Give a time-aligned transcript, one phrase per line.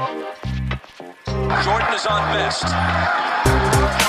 [0.00, 2.64] Jordan is on best.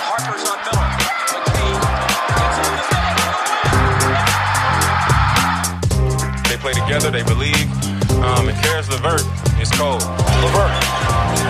[0.08, 0.88] Harper's on Miller.
[1.36, 1.76] McKee.
[6.48, 7.68] They play together, they believe.
[8.24, 9.28] Um, and Caris LeVert
[9.60, 10.00] is cold.
[10.40, 10.72] LeVert,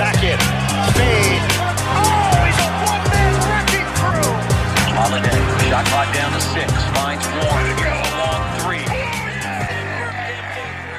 [0.02, 0.40] back in,
[0.98, 1.46] fade.
[1.86, 4.34] Oh, he's a one-man wrecking crew.
[4.98, 5.38] Holiday,
[5.70, 8.11] shot clock down to six, finds one.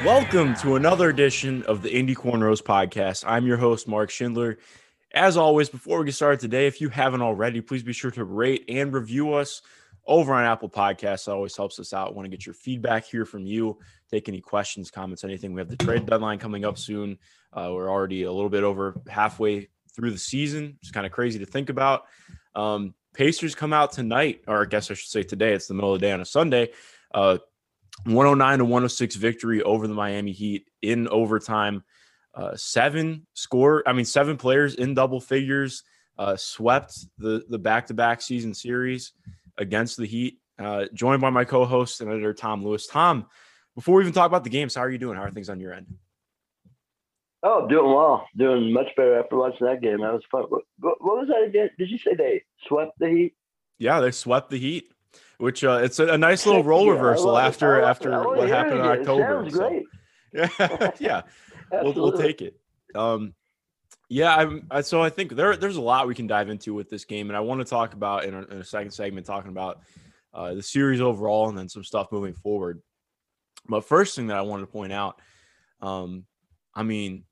[0.03, 3.23] Welcome to another edition of the Indy Cornrows podcast.
[3.25, 4.57] I'm your host, Mark Schindler.
[5.13, 8.25] As always, before we get started today, if you haven't already, please be sure to
[8.25, 9.61] rate and review us
[10.05, 11.29] over on Apple Podcasts.
[11.29, 12.15] It always helps us out.
[12.15, 13.79] want to get your feedback here from you.
[14.11, 15.53] Take any questions, comments, anything.
[15.53, 17.17] We have the trade deadline coming up soon.
[17.53, 20.77] Uh, we're already a little bit over halfway through the season.
[20.81, 22.07] It's kind of crazy to think about.
[22.55, 25.53] Um, Pacers come out tonight, or I guess I should say today.
[25.53, 26.71] It's the middle of the day on a Sunday.
[27.13, 27.37] Uh,
[28.05, 31.83] 109 to 106 victory over the Miami Heat in overtime.
[32.33, 35.83] Uh, seven score, I mean, seven players in double figures
[36.17, 39.13] uh, swept the the back to back season series
[39.57, 40.39] against the Heat.
[40.59, 42.87] Uh, joined by my co host and editor Tom Lewis.
[42.87, 43.27] Tom,
[43.75, 45.17] before we even talk about the games, how are you doing?
[45.17, 45.87] How are things on your end?
[47.41, 48.25] Oh, doing well.
[48.37, 49.99] Doing much better after watching that game.
[49.99, 50.43] That was fun.
[50.43, 51.69] What, what, what was that again?
[51.77, 53.35] Did you say they swept the Heat?
[53.79, 54.92] Yeah, they swept the Heat,
[55.37, 57.41] which uh, it's a, a nice little role Yeah, reversal it.
[57.41, 58.15] after after it.
[58.15, 59.49] I wanna what hear happened in October.
[59.49, 59.81] so-
[60.33, 61.21] Yeah, yeah,
[61.71, 62.59] we'll, we'll take it.
[62.95, 63.33] Um,
[64.09, 64.67] yeah, I'm.
[64.69, 67.29] I, so I think there there's a lot we can dive into with this game,
[67.29, 69.81] and I want to talk about in a, in a second segment, talking about
[70.33, 72.81] uh, the series overall, and then some stuff moving forward.
[73.67, 75.19] But first thing that I wanted to point out,
[75.81, 76.25] um,
[76.75, 77.23] I mean,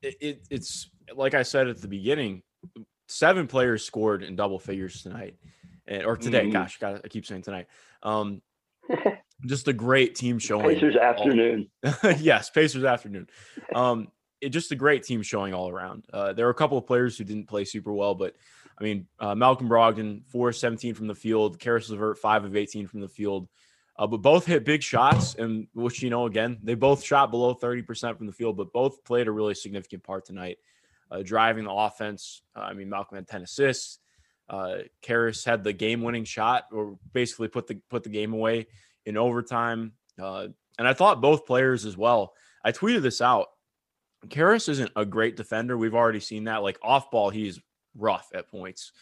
[0.00, 2.42] it, it, it's like I said at the beginning,
[3.08, 5.36] seven players scored in double figures tonight,
[5.92, 6.46] and, or today.
[6.46, 6.52] Mhm.
[6.52, 7.66] Gosh, God, I keep saying tonight.
[8.02, 8.42] Um,
[9.46, 10.74] just a great team showing.
[10.74, 11.68] Pacers afternoon.
[12.18, 13.28] yes, Pacers afternoon.
[13.74, 14.08] Um,
[14.40, 16.04] it just a great team showing all around.
[16.12, 18.34] Uh, there were a couple of players who didn't play super well, but
[18.78, 22.86] I mean, uh, Malcolm Brogdon, 4 17 from the field, Caris LeVert, five of 18
[22.88, 23.48] from the field.
[23.96, 27.54] Uh, but both hit big shots, and which you know, again, they both shot below
[27.54, 30.56] 30% from the field, but both played a really significant part tonight,
[31.10, 32.42] uh, driving the offense.
[32.56, 33.98] Uh, I mean, Malcolm had 10 assists.
[34.52, 38.66] Uh, Caris had the game-winning shot, or basically put the put the game away
[39.06, 39.92] in overtime.
[40.20, 40.48] Uh,
[40.78, 42.34] and I thought both players as well.
[42.62, 43.48] I tweeted this out.
[44.28, 45.76] Caris isn't a great defender.
[45.78, 46.62] We've already seen that.
[46.62, 47.58] Like off ball, he's
[47.96, 48.92] rough at points,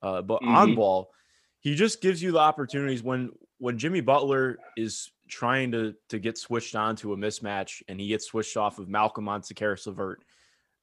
[0.00, 0.76] uh, but on Mhm.
[0.76, 1.10] ball,
[1.58, 6.38] he just gives you the opportunities when when Jimmy Butler is trying to to get
[6.38, 10.22] switched on to a mismatch and he gets switched off of Malcolm onto Caris LeVert.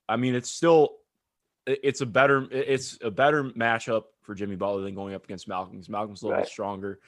[0.07, 0.97] I mean, it's still
[1.67, 5.73] it's a better it's a better matchup for Jimmy Butler than going up against Malcolm
[5.73, 7.00] because Malcolm's a little bit stronger.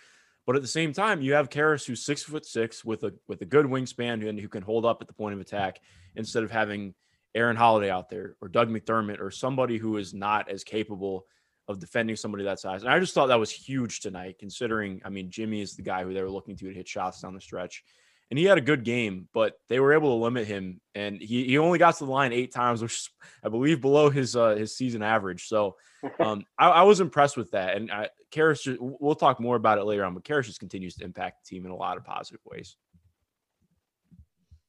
[0.46, 3.42] But at the same time, you have Caris who's six foot six with a with
[3.42, 5.80] a good wingspan and who can hold up at the point of attack
[6.16, 6.94] instead of having
[7.36, 11.26] Aaron Holiday out there or Doug McDermott or somebody who is not as capable
[11.68, 12.82] of defending somebody that size.
[12.82, 16.04] And I just thought that was huge tonight, considering I mean Jimmy is the guy
[16.04, 17.84] who they were looking to to hit shots down the stretch.
[18.30, 20.80] And he had a good game, but they were able to limit him.
[20.94, 23.10] And he, he only got to the line eight times, which is,
[23.44, 25.48] I believe below his uh, his season average.
[25.48, 25.78] So
[26.20, 27.76] um, I, I was impressed with that.
[27.76, 30.96] And I, Caris, ju- we'll talk more about it later on, but Caris just continues
[30.96, 32.76] to impact the team in a lot of positive ways.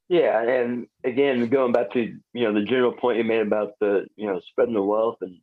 [0.08, 2.00] Yeah, and again, going back to
[2.32, 5.36] you know the general point you made about the you know spreading the wealth and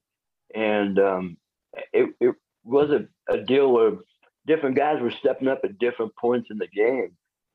[0.54, 1.38] and um,
[1.94, 2.36] it it
[2.66, 3.94] was a, a deal where
[4.46, 7.12] different guys were stepping up at different points in the game,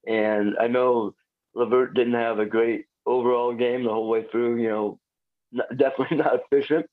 [0.06, 1.14] and I know
[1.54, 4.60] LeVert didn't have a great overall game the whole way through.
[4.62, 5.00] You know,
[5.52, 6.86] not, definitely not efficient,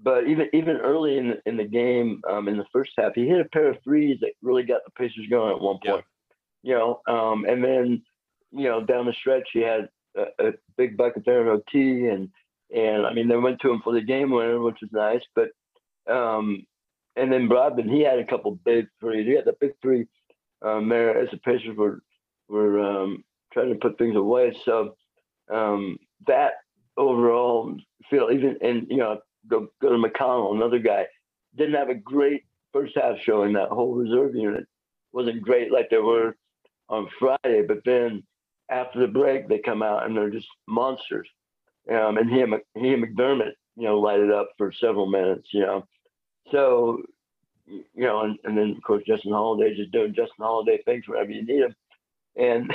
[0.00, 3.26] but even even early in the, in the game, um, in the first half, he
[3.26, 5.92] hit a pair of threes that really got the Pacers going at one Yeah.
[5.92, 6.04] point.
[6.64, 8.02] You know, um, and then
[8.52, 12.28] you know, down the stretch, he had a, a big bucket there in OT, and
[12.74, 15.22] and I mean, they went to him for the game winner, which was nice.
[15.34, 15.50] But
[16.12, 16.66] um,
[17.16, 19.26] and then Brogdon, he had a couple big threes.
[19.26, 20.06] He had the big three
[20.62, 22.02] um, there as the Pacers were
[22.52, 24.56] were um, trying to put things away.
[24.64, 24.94] So
[25.52, 26.52] um, that
[26.96, 27.74] overall
[28.10, 29.18] feel even and you know
[29.48, 31.06] go go to McConnell, another guy,
[31.56, 33.54] didn't have a great first half showing.
[33.54, 34.66] That whole reserve unit
[35.12, 36.36] wasn't great like they were
[36.88, 38.22] on Friday, but then
[38.70, 41.28] after the break they come out and they're just monsters.
[41.90, 45.48] Um, and he and, he and McDermott, you know, light it up for several minutes,
[45.52, 45.86] you know.
[46.50, 47.02] So,
[47.66, 51.30] you know, and, and then of course Justin Holiday just doing Justin Holiday things wherever
[51.30, 51.74] you need him,
[52.36, 52.72] and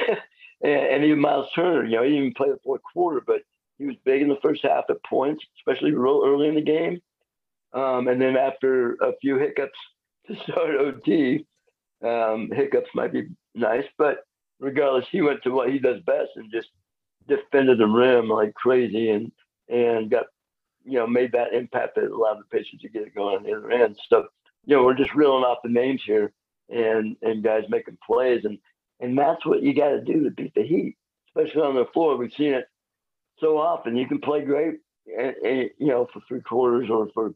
[0.61, 3.41] and, even Miles Turner, you know, he didn't even play the fourth quarter, but
[3.77, 6.99] he was big in the first half at points, especially real early in the game.
[7.73, 9.77] Um, and then after a few hiccups
[10.27, 11.45] to start OT,
[12.03, 14.19] um, hiccups might be nice, but
[14.59, 16.69] regardless, he went to what he does best and just
[17.27, 19.11] defended the rim like crazy.
[19.11, 19.31] And
[19.69, 20.25] and got
[20.83, 23.53] you know made that impact that allowed the Pacers to get it going on the
[23.53, 23.97] other end.
[24.09, 24.27] So
[24.65, 26.31] you know we're just reeling off the names here
[26.69, 28.57] and and guys making plays and
[28.99, 30.95] and that's what you got to do to beat the Heat,
[31.29, 32.17] especially on the floor.
[32.17, 32.65] We've seen it
[33.39, 33.95] so often.
[33.95, 34.75] You can play great,
[35.07, 37.33] and, and you know for three quarters or for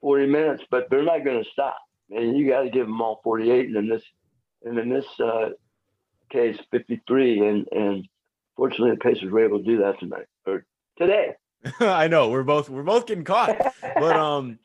[0.00, 1.78] 40 minutes, but they're not going to stop.
[2.10, 3.66] And you got to give them all 48.
[3.66, 4.02] And in this,
[4.64, 5.50] and in this uh,
[6.30, 7.46] case, 53.
[7.46, 8.08] And and
[8.56, 10.64] fortunately, the Pacers were able to do that tonight or
[10.98, 11.34] today.
[11.80, 14.58] I know we're both we're both getting caught, but um,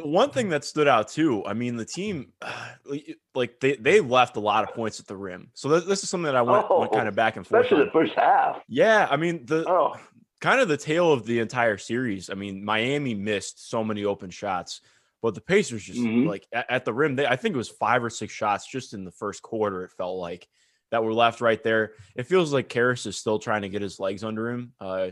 [0.00, 1.44] one thing that stood out too.
[1.44, 2.32] I mean, the team,
[3.34, 5.50] like they they left a lot of points at the rim.
[5.54, 7.64] So this, this is something that I went, Oh, went kind of back and forth.
[7.64, 7.86] especially on.
[7.86, 8.60] the first half.
[8.68, 9.96] Yeah, I mean the Oh,
[10.40, 12.30] kind of the tail of the entire series.
[12.30, 14.80] I mean, Miami missed so many open shots,
[15.20, 16.26] but the Pacers just Mhm.
[16.28, 17.16] like at, at the rim.
[17.16, 19.84] They, I think it was five or six shots just in the first quarter.
[19.84, 20.46] It felt like
[20.90, 21.92] that were left right there.
[22.14, 24.72] It feels like Caris is still trying to get his legs under him.
[24.80, 25.08] Uh,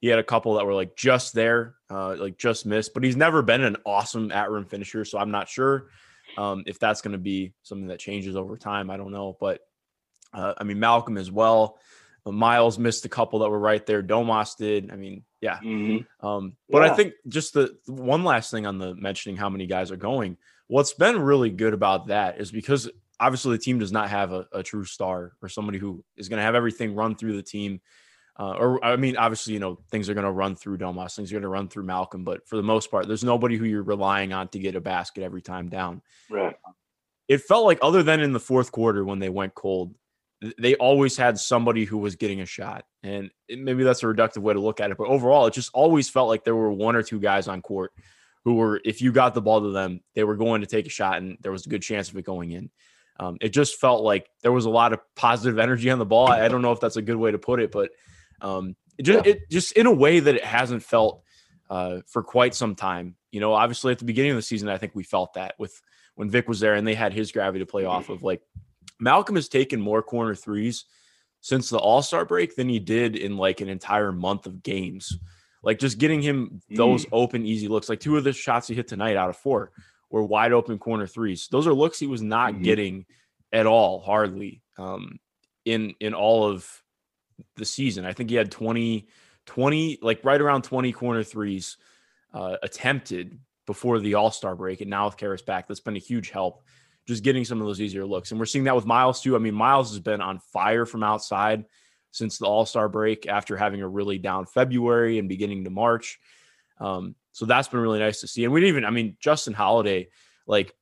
[0.00, 3.16] he had a couple that were like just there, uh, like just missed, but he's
[3.16, 5.04] never been an awesome at rim finisher.
[5.04, 5.88] So I'm not sure
[6.36, 8.90] um, if that's going to be something that changes over time.
[8.90, 9.60] I don't know, but
[10.32, 11.78] uh, I mean Malcolm as well.
[12.32, 14.02] Miles missed a couple that were right there.
[14.02, 14.90] Domas did.
[14.90, 15.58] I mean, yeah.
[15.58, 16.04] mhm.
[16.20, 19.66] Um, but I think just the the one last thing on the mentioning how many
[19.66, 20.36] guys are going.
[20.66, 22.90] What's been really good about that is because
[23.20, 26.38] obviously the team does not have a, a true star or somebody who is going
[26.38, 27.80] to have everything run through the team.
[28.38, 31.32] Uh, or I mean, obviously, you know, things are going to run through Domas, things
[31.32, 33.82] are going to run through Malcolm, but for the most part, there's nobody who you're
[33.82, 36.02] relying on to get a basket every time down.
[36.30, 36.54] Right.
[37.28, 39.94] it felt like other than in the fourth quarter when they went cold
[40.58, 42.84] they always had somebody who was getting a shot.
[43.02, 45.70] And it- maybe that's a reductive way to look at it but overall it just
[45.72, 47.92] always felt like there were one or two guys on court
[48.44, 50.90] who were if you got the ball to them they were going to take a
[50.90, 52.70] shot and there was a good chance of it going in.
[53.18, 56.28] Um, it just felt like there was a lot of positive energy on the ball.
[56.28, 57.90] I I don't know if that's a good way to put it but
[58.40, 59.32] um, it just Yeah.
[59.32, 61.22] it just in a way that it hasn't felt
[61.70, 64.78] uh, for quite some time you know obviously at the beginning of the season i
[64.78, 65.80] think we felt that with
[66.14, 68.22] when Vic was there and they had his gravity to play off of.
[68.22, 68.40] Like
[68.98, 70.86] Malcolm has taken more corner threes
[71.42, 75.18] since the All Star break than he did in like an entire month of games.
[75.62, 77.90] Like just getting him those open, easy looks.
[77.90, 79.72] Like two of the shots he hit tonight out of four
[80.08, 81.48] were wide open corner threes.
[81.50, 82.64] Those are looks he was not Mhm.
[82.64, 83.06] getting
[83.52, 85.18] at all, hardly um,
[85.66, 86.66] in in all of
[87.56, 88.04] the season.
[88.04, 89.06] I think he had 20,
[89.46, 91.76] 20 like right around 20 corner threes
[92.32, 96.00] uh, attempted before the All Star break, and now with Caris back, that's been a
[96.00, 96.62] huge help.
[97.06, 99.36] Just getting some of those easier looks, and we're seeing that with Miles too.
[99.36, 101.64] I mean, Miles has been on fire from outside
[102.10, 106.18] since the All Star break after having a really down February and beginning to March.
[106.80, 108.44] Um, so that's been really nice to see.
[108.44, 110.08] And we didn't even, I mean, Justin Holiday,
[110.46, 110.74] like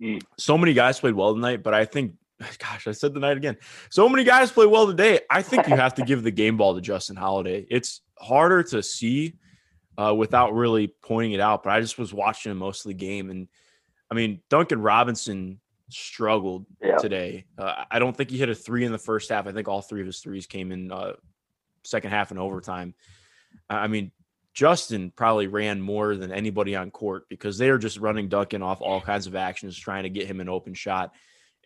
[0.00, 0.22] Mm.
[0.36, 2.14] so many guys played well tonight, but I think,
[2.58, 3.56] gosh, I said the night again.
[3.90, 5.20] So many guys play well today.
[5.30, 7.66] I think you have to give the game ball to Justin Holiday.
[7.70, 9.34] It's harder to see
[9.96, 13.30] uh, without really pointing it out, but I just was watching most of the game.
[13.30, 13.48] And
[14.10, 16.96] I mean, Duncan Robinson struggled Yeah.
[16.96, 17.46] today.
[17.56, 19.46] Uh, I don't think he hit a three in the first half.
[19.46, 21.14] I think all three of his threes came in uh,
[21.84, 22.94] second half and overtime.
[23.68, 24.12] I I mean,
[24.54, 28.80] Justin probably ran more than anybody on court because they are just running Duncan off
[28.80, 31.14] all kinds of actions, trying to get him an open shot.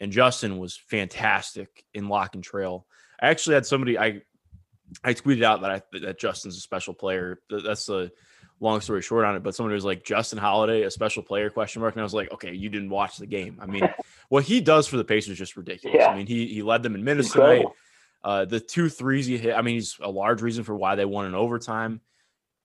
[0.02, 2.88] And Justin was fantastic in lock and trail.
[3.20, 4.22] I actually had somebody I
[5.04, 7.40] I tweeted out that I that Justin's a special player.
[7.48, 8.10] That's a
[8.58, 11.82] long story short on it, but somebody was like Justin Holiday, a special player question
[11.82, 13.58] mark, and I was like, okay, you didn't watch the game.
[13.62, 13.88] I mean,
[14.28, 15.96] what he does for the Pacers is just ridiculous.
[16.00, 16.08] Yeah.
[16.08, 17.66] I mean, he he led them in minutes tonight.
[18.24, 21.04] Uh, the two threes he hit, I mean, he's a large reason for why they
[21.04, 22.00] won in overtime.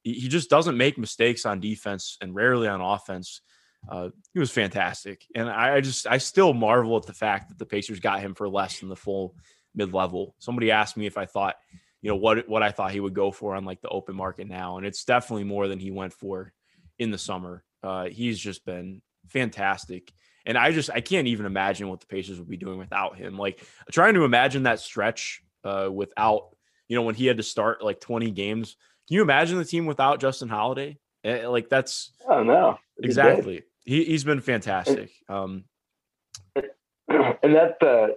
[0.01, 3.41] He, he just doesn't make mistakes on defense and rarely on offense.
[3.89, 7.57] Uh, he was fantastic, and I, I just I still marvel at the fact that
[7.57, 9.35] the Pacers got him for less than the full
[9.75, 10.35] mid level.
[10.39, 11.55] Somebody asked me if I thought,
[12.01, 14.47] you know, what what I thought he would go for on like the open market
[14.47, 16.51] now, and it's definitely more than he went for
[16.99, 17.63] in the summer.
[17.83, 20.11] Uh, he's just been fantastic.
[20.45, 23.37] And I just I can't even imagine what the Pacers would be doing without him.
[23.37, 26.55] Like trying to imagine that stretch uh, without,
[26.87, 28.77] you know, when he had to start like 20 games.
[29.07, 30.97] Can you imagine the team without Justin Holiday?
[31.23, 32.79] Eh, Like that's I don't know.
[33.03, 33.63] Exactly.
[33.87, 35.09] He he's been fantastic.
[35.29, 35.63] Um,
[36.55, 38.07] and that uh,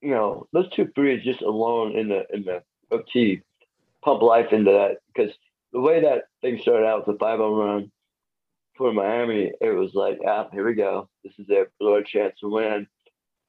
[0.00, 3.42] you know those two threes just alone in the in the OT
[4.02, 5.30] pump life into that because
[5.72, 7.90] the way that thing started out with the 5-0 run
[8.74, 11.10] for Miami, it was like, ah, here we go.
[11.22, 12.86] This is their blow chance to win.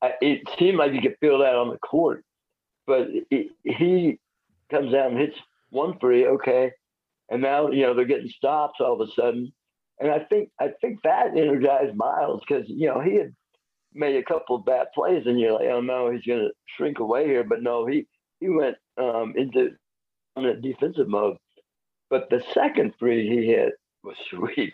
[0.02, 2.26] I, it seemed like you could feel that on the court,
[2.88, 4.20] but it, he
[4.70, 5.38] comes out and hits
[5.70, 6.74] one three, okay,
[7.30, 9.54] and now you know they're getting stops all of a sudden,
[10.00, 13.34] and I think I think that energized Miles because you know he had
[13.94, 17.00] made a couple of bad plays, and you're like, oh no, he's going to shrink
[17.00, 17.44] away here.
[17.44, 18.08] But no, he
[18.40, 19.72] he went um, into
[20.36, 21.38] on a defensive mode,
[22.10, 24.74] But the second free he hit was sweet,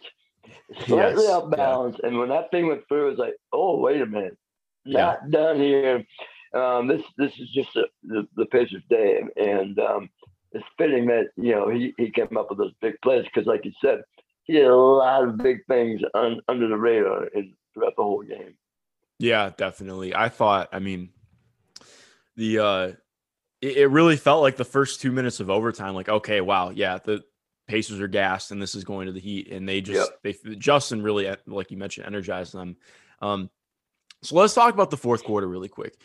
[0.88, 4.01] slightly Yes, off balance, and when that thing went through, it was like, oh wait
[4.01, 4.38] a minute,
[4.86, 5.15] Yeah.
[5.15, 6.05] not done here.
[6.53, 10.10] Um, this this is just a, the the Pacers' day, and um,
[10.51, 13.65] it's fitting that you know he, he came up with those big plays because, like
[13.65, 14.01] you said,
[14.45, 17.27] he did a lot of big things un, under the radar
[17.73, 18.55] throughout the whole game.
[19.19, 20.15] Yeah, definitely.
[20.15, 21.09] I thought, I mean,
[22.35, 22.91] the uh
[23.61, 26.99] it, it really felt like the first two minutes of overtime, like, okay, wow, yeah,
[27.03, 27.23] the
[27.67, 29.51] Pacers are gassed and this is going to the heat.
[29.51, 32.77] And they just they Justin really like you mentioned, energized them.
[33.21, 33.49] Um
[34.21, 35.95] so let's talk about the fourth quarter really quick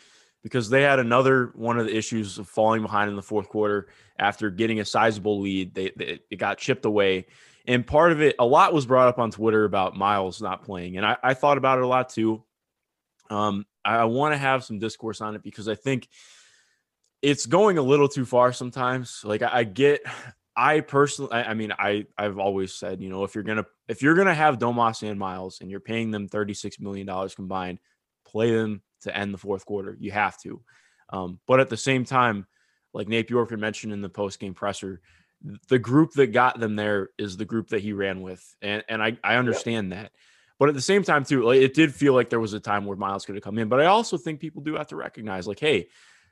[0.43, 3.89] because they had another one of the issues of falling behind in the fourth quarter
[4.17, 5.73] after getting a sizable lead.
[5.75, 7.27] They, they it got chipped away.
[7.67, 10.97] And part of it, a lot was brought up on Twitter about Miles not playing.
[10.97, 12.43] And I, I thought about it a lot too.
[13.29, 16.07] Um, I, want to have some discourse on it because I think
[17.21, 19.21] it's going a little too far sometimes.
[19.23, 20.01] Like I, I get,
[20.55, 24.01] I personally, I, I mean, I I've always said, you know, if you're gonna if
[24.01, 27.79] you're gonna have Domas and Miles and you're paying them thirty six million dollars combined,
[28.25, 29.95] play them to end the fourth quarter.
[29.99, 30.61] You have to.
[31.09, 32.47] Um, but at the same time,
[32.93, 35.01] like Nate Bjork mentioned in the post game presser,
[35.69, 39.01] the group that got them there is the group that he ran with, and and
[39.01, 40.11] I I understand that.
[40.59, 42.85] But at the same time, too, like, it did feel like there was a time
[42.85, 43.67] where Miles could have come in.
[43.67, 45.87] But I also think people do have to recognize, like, hey,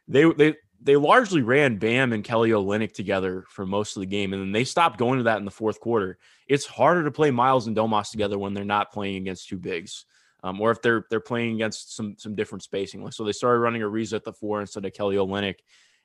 [0.08, 4.34] they they they largely ran Bam and Kelly Olynyk together for most of the game,
[4.34, 6.18] and then they stopped going to that in the fourth quarter.
[6.48, 10.06] It's harder to play Miles and Domas together when they're not playing against two bigs,
[10.44, 13.04] um, or if they're they're playing against some some different spacing.
[13.04, 15.58] Like so, they started running Ariza at the four instead of Kelly Olynyk,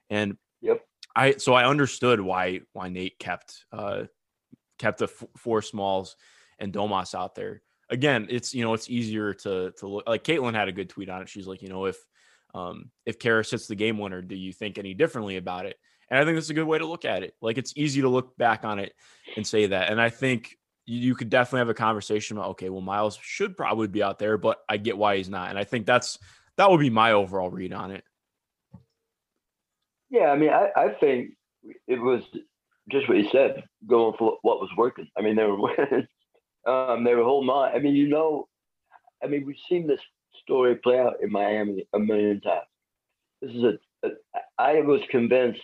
[0.09, 0.81] and Yep.
[1.17, 4.05] I so I understood why why Nate kept uh
[4.79, 6.17] kept the f- four smalls
[6.59, 7.63] and Domas out there.
[7.91, 11.09] Again, it's you know it's easier to to look like Caitlin had a good tweet
[11.09, 11.29] on it.
[11.29, 11.97] She's like, you know, if
[12.55, 15.77] um if Caris hits the game winner, do you think any differently about it?
[16.11, 17.35] And I think that's a good way to look at it.
[17.41, 18.93] Like it's easy to look back on it
[19.37, 19.91] and say that.
[19.91, 20.57] And I think
[20.87, 24.19] you, you could definitely have a conversation about okay, well Miles should probably be out
[24.19, 25.51] there, but I get why he's not.
[25.51, 26.19] And I think that's
[26.57, 28.05] that would be my overall read on it.
[30.15, 31.31] Yeah, I mean, I, I think
[31.89, 32.23] it was
[32.89, 35.09] just what you said, going for what was working.
[35.19, 36.07] I mean, they were winning.
[36.65, 37.75] Um, they were holding on.
[37.75, 38.47] I mean, you know,
[39.25, 40.01] I mean, we've seen this
[40.41, 42.63] story play out in Miami a million times.
[43.43, 44.11] This is a, a
[44.57, 45.61] I was convinced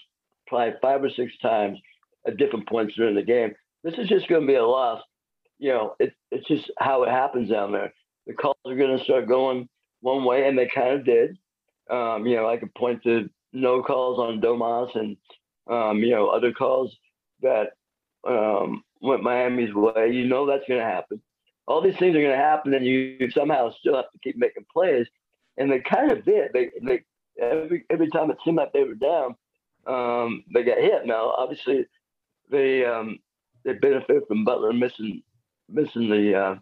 [0.49, 1.79] probably five or six times
[2.27, 3.55] at different points during the game.
[3.85, 5.01] This is just going to be a loss.
[5.61, 7.95] You know, it, it's just how it happens down there.
[8.27, 9.69] The calls are going to start going
[10.01, 11.39] one way, and they kind of did.
[11.89, 15.17] Um, you know, I could point to no calls on Domas and
[15.69, 16.97] um, you know other calls
[17.43, 17.71] that
[18.27, 20.11] um, went Miami's way.
[20.13, 21.21] You know that's going to happen.
[21.67, 24.67] All these things are going to happen, and you somehow still have to keep making
[24.73, 25.07] plays.
[25.57, 26.53] And they kind of did.
[26.53, 27.03] They, they
[27.41, 29.37] every every time it seemed like they were down,
[29.87, 31.07] um, they got hit.
[31.07, 31.87] Now, obviously,
[32.51, 33.19] they um,
[33.65, 35.23] they benefit from Butler missing
[35.69, 36.55] missing the uh,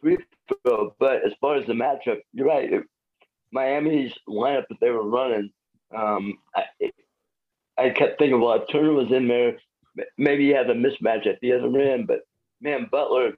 [0.00, 0.18] free
[0.64, 0.94] throw.
[0.98, 2.70] But as far as the matchup, you're right.
[3.52, 5.50] Miami's lineup that they were running
[5.96, 6.64] um, I,
[7.78, 9.58] I kept thinking, well, if Turner was in there,
[10.18, 12.06] maybe he had a mismatch at the other end.
[12.06, 12.20] But
[12.60, 13.34] man, Butler,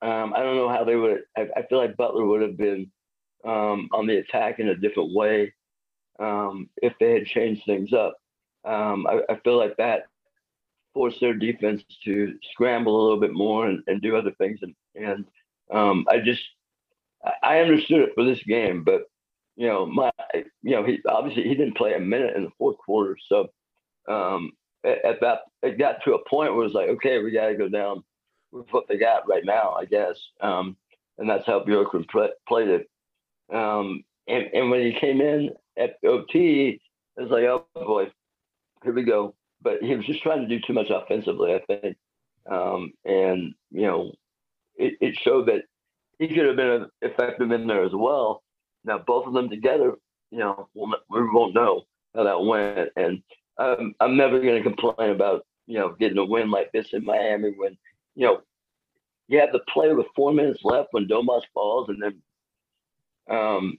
[0.00, 1.20] um, I don't know how they would.
[1.36, 2.90] I, I feel like Butler would have been
[3.44, 5.52] um, on the attack in a different way
[6.18, 8.16] um, if they had changed things up.
[8.64, 10.04] Um, I, I, feel like that
[10.94, 14.60] forced their defense to scramble a little bit more and, and do other things.
[14.62, 15.24] And, and
[15.72, 16.42] um, I just,
[17.42, 19.10] I understood it for this game, but
[19.56, 22.78] you know, my, you know, he obviously he didn't play a minute in the fourth
[22.78, 23.16] quarter.
[23.28, 23.48] So
[24.08, 24.52] um,
[24.84, 27.48] at, at, that, it got to a point where it was like, okay, we got
[27.48, 28.02] to go down
[28.50, 30.16] with what they got right now, I guess.
[30.40, 30.76] Um,
[31.18, 32.88] and that's how play, played it.
[33.52, 36.80] Um, and, and when he came in at OT,
[37.16, 38.10] it was like, oh boy,
[38.82, 39.34] here we go.
[39.60, 41.96] But he was just trying to do too much offensively, I think.
[42.50, 44.12] Um, and, you know,
[44.76, 45.62] it, it showed that
[46.18, 48.42] he could have been effective in there as well.
[48.84, 49.94] Now, both of them together,
[50.30, 51.82] you know, we'll, we won't know
[52.14, 52.90] how that went.
[52.96, 53.22] And
[53.58, 57.04] um, I'm never going to complain about, you know, getting a win like this in
[57.04, 57.76] Miami when,
[58.14, 58.40] you know,
[59.28, 62.22] you have the play with four minutes left when Domas falls and then
[63.30, 63.78] um,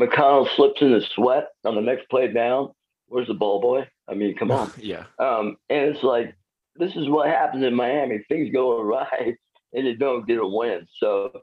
[0.00, 2.70] McConnell slips in the sweat on the next play down.
[3.06, 3.86] Where's the ball boy?
[4.08, 4.72] I mean, come on.
[4.78, 5.04] yeah.
[5.18, 6.34] Um, and it's like,
[6.76, 8.24] this is what happens in Miami.
[8.28, 9.36] Things go awry
[9.72, 10.86] and you don't get a win.
[10.98, 11.42] So,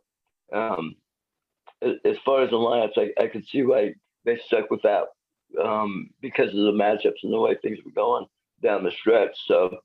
[0.51, 0.95] um,
[1.81, 3.93] as far as the lineups, I, I could see why
[4.25, 5.05] they stuck with that
[5.63, 8.25] um, because of the matchups and the way things were going
[8.61, 9.37] down the stretch.
[9.45, 9.77] So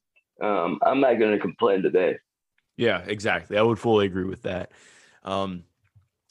[0.42, 2.16] um, I'm not going to complain today.
[2.76, 3.56] Yeah, exactly.
[3.56, 4.72] I would fully agree with that.
[5.24, 5.64] Um,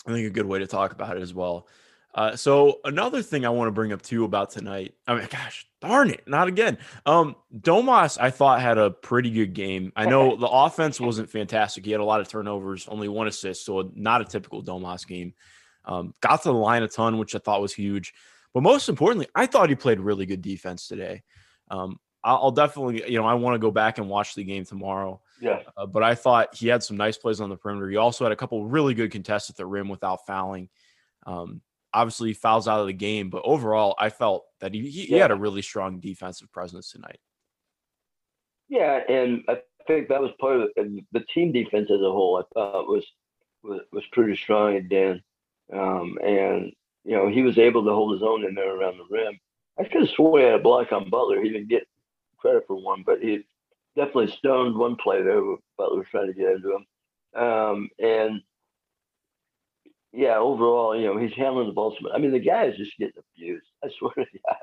[0.08, 1.68] I think a good way to talk about it as well.
[2.14, 4.94] Uh, so another thing I want to bring up too about tonight.
[5.06, 6.78] I mean, gosh, darn it, not again.
[7.06, 9.92] Um, Domas, I thought had a pretty good game.
[9.98, 11.84] I know the offense wasn't fantastic.
[11.84, 15.34] He had a lot of turnovers, only one assist, so not a typical Domas game.
[15.86, 18.14] Um, got to the line a ton, which I thought was huge.
[18.54, 21.24] But most importantly, I thought he played really good defense today.
[21.70, 24.66] Um, I'll, I'll definitely, you know, I want to go back and watch the game
[24.66, 25.22] tomorrow.
[25.40, 25.60] Yeah.
[25.78, 27.90] Uh, but I thought he had some nice plays on the perimeter.
[27.90, 30.70] He also had a couple really good contests at the rim without fouling.
[31.28, 31.62] Um,
[31.94, 35.16] obviously, he fouls out of the game, but overall, I felt that he, he, he
[35.16, 37.20] had a really strong defensive presence tonight.
[38.70, 42.38] Yeah, and I think that was part of the, the team defense as a whole.
[42.38, 43.06] I thought was
[43.64, 45.22] was, was pretty strong again,
[45.74, 46.72] um, and
[47.04, 49.40] you know he was able to hold his own in there around the rim.
[49.80, 51.42] I could have swore he had a block on Butler.
[51.42, 51.88] He didn't get
[52.38, 53.46] credit for one, but he
[53.96, 55.42] definitely stoned one play there.
[55.78, 58.42] Butler was trying to get into him, um, and
[60.16, 61.96] yeah, overall, you know, he's handling the ball.
[62.14, 63.66] I mean, the guy is just getting abused.
[63.84, 64.58] I swear to God.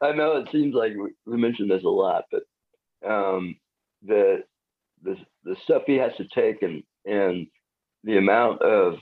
[0.00, 2.42] I know it seems like we, we mentioned this a lot, but
[3.08, 3.56] um,
[4.04, 4.42] the
[5.02, 7.46] the the stuff he has to take and and
[8.04, 8.98] the amount of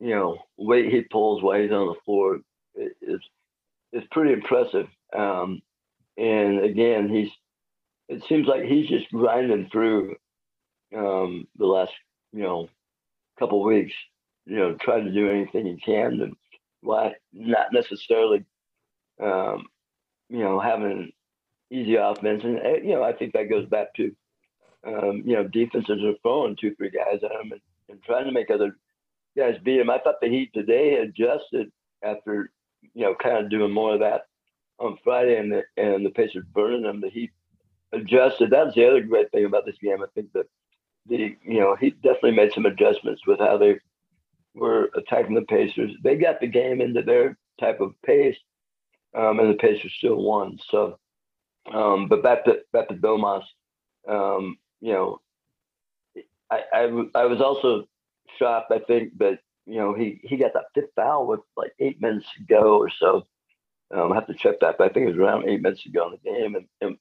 [0.00, 2.40] you know weight he pulls while he's on the floor
[2.74, 3.20] is
[3.92, 4.86] is pretty impressive.
[5.16, 5.62] Um,
[6.16, 7.30] and again, he's
[8.08, 10.16] it seems like he's just grinding through
[10.96, 11.92] um, the last
[12.32, 12.68] you know
[13.38, 13.94] couple weeks.
[14.46, 16.36] You know, trying to do anything he can, and
[16.80, 18.44] why not necessarily
[19.22, 19.66] um,
[20.28, 21.12] you know having
[21.70, 22.42] easy offense.
[22.44, 24.14] And eh, you know, I think that goes back to
[24.86, 28.32] um, you know defenses are throwing two, three guys at him and, and trying to
[28.32, 28.76] make other
[29.40, 29.90] guys beat him.
[29.90, 31.70] I thought the Heat today adjusted
[32.04, 32.50] after
[32.94, 34.22] you know kind of doing more of that
[34.78, 37.00] on Friday, and the and the Pacers burning them.
[37.00, 37.30] The Heat
[37.92, 38.50] adjusted.
[38.50, 40.02] That's the other great thing about this game.
[40.02, 40.46] I think that
[41.06, 43.78] the you know he definitely made some adjustments with how they
[44.54, 45.92] were attacking the Pacers.
[46.02, 48.36] They got the game into their type of pace,
[49.16, 50.58] um, and the Pacers still won.
[50.70, 50.98] So,
[51.72, 53.44] um, but back to back to Domas,
[54.08, 55.20] um, you know,
[56.50, 56.82] I, I
[57.14, 57.86] I was also
[58.38, 58.72] shocked.
[58.72, 62.26] I think but you know he he got that fifth foul with like eight minutes
[62.36, 63.26] to go or so.
[63.92, 65.90] Um, I have to check that, but I think it was around eight minutes to
[65.90, 66.96] go in the game, and, and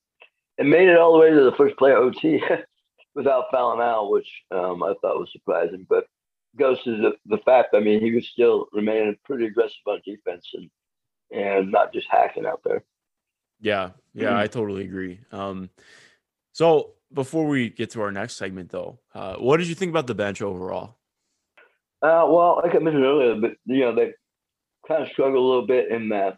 [0.57, 2.41] and made it all the way to the first play of OT
[3.15, 5.85] without fouling out, which um, I thought was surprising.
[5.87, 6.05] But
[6.57, 10.49] goes to the, the fact, I mean, he was still remaining pretty aggressive on defense
[10.53, 10.69] and
[11.31, 12.83] and not just hacking out there.
[13.59, 15.19] Yeah, yeah, I totally agree.
[15.31, 15.69] Um,
[16.53, 20.07] so before we get to our next segment, though, uh, what did you think about
[20.07, 20.97] the bench overall?
[22.01, 24.13] Uh, well, like I mentioned earlier, but you know they
[24.87, 26.37] kind of struggled a little bit in that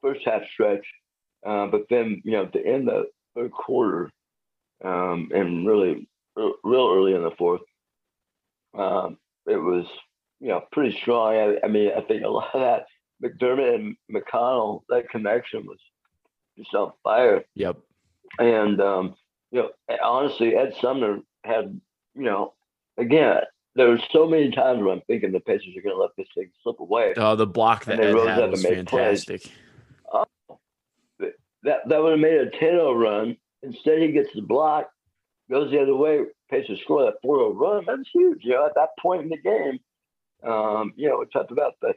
[0.00, 0.86] first half stretch,
[1.46, 4.10] uh, but then you know at the end of the third quarter,
[4.84, 7.62] um, and really real early in the fourth,
[8.78, 9.86] um, it was
[10.40, 11.34] you know pretty strong.
[11.34, 12.86] I, I, mean, I think a lot of that
[13.22, 15.78] McDermott and McConnell that connection was
[16.56, 17.44] just on fire.
[17.56, 17.78] Yep.
[18.38, 19.16] And um,
[19.50, 21.80] you know, honestly, Ed Sumner had
[22.14, 22.54] you know,
[22.96, 23.40] again,
[23.74, 26.28] there were so many times where I'm thinking the Pacers are going to let this
[26.34, 27.14] thing slip away.
[27.16, 29.50] Oh, the block that they Ed had was fantastic.
[30.12, 30.24] Oh,
[31.18, 33.36] that that would have made a 10-0 run.
[33.62, 34.90] Instead, he gets the block,
[35.50, 36.20] goes the other way.
[36.50, 37.84] Pacers score that 4-0 run.
[37.86, 38.40] That's huge.
[38.42, 39.80] You know, at that point in the game,
[40.48, 41.94] um, you know, we talked about the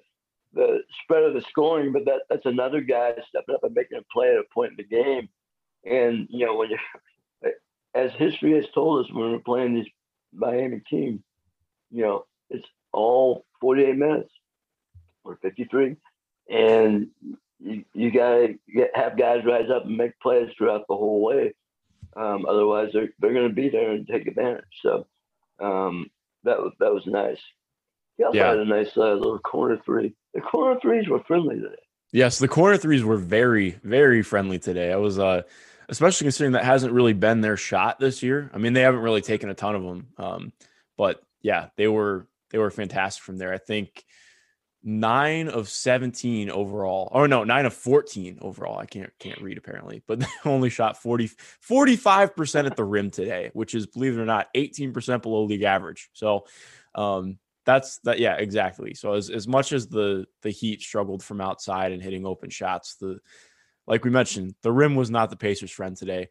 [0.54, 4.04] the spread of the scoring, but that that's another guy stepping up and making a
[4.12, 5.30] play at a point in the game.
[5.86, 6.78] And you know, when you
[7.96, 9.90] as history has told us when we're playing these
[10.34, 11.20] Miami teams,
[11.92, 14.32] you know, it's all 48 minutes
[15.24, 15.96] or 53.
[16.50, 17.08] And
[17.60, 18.58] you, you got to
[18.94, 21.54] have guys rise up and make plays throughout the whole way.
[22.16, 24.64] Um, otherwise, they're, they're going to be there and take advantage.
[24.82, 25.06] So
[25.60, 26.10] um,
[26.44, 27.40] that, was, that was nice.
[28.18, 28.50] He also yeah.
[28.50, 30.16] had a nice uh, little corner three.
[30.34, 31.76] The corner threes were friendly today.
[32.12, 34.92] Yes, the corner threes were very, very friendly today.
[34.92, 35.44] I was, uh,
[35.90, 38.50] especially considering that hasn't really been their shot this year.
[38.54, 40.54] I mean, they haven't really taken a ton of them, um,
[40.98, 43.54] but yeah, they were they were fantastic from there.
[43.54, 44.04] I think
[44.84, 48.78] nine of 17 overall or no nine of 14 overall.
[48.78, 51.30] I can't can't read apparently but they only shot 40
[51.68, 56.10] 45% at the rim today which is believe it or not 18% below league average.
[56.12, 56.48] So
[56.96, 58.94] um that's that yeah exactly.
[58.94, 62.96] So as, as much as the the heat struggled from outside and hitting open shots
[62.96, 63.20] the
[63.88, 66.28] like we mentioned the rim was not the pacers friend today.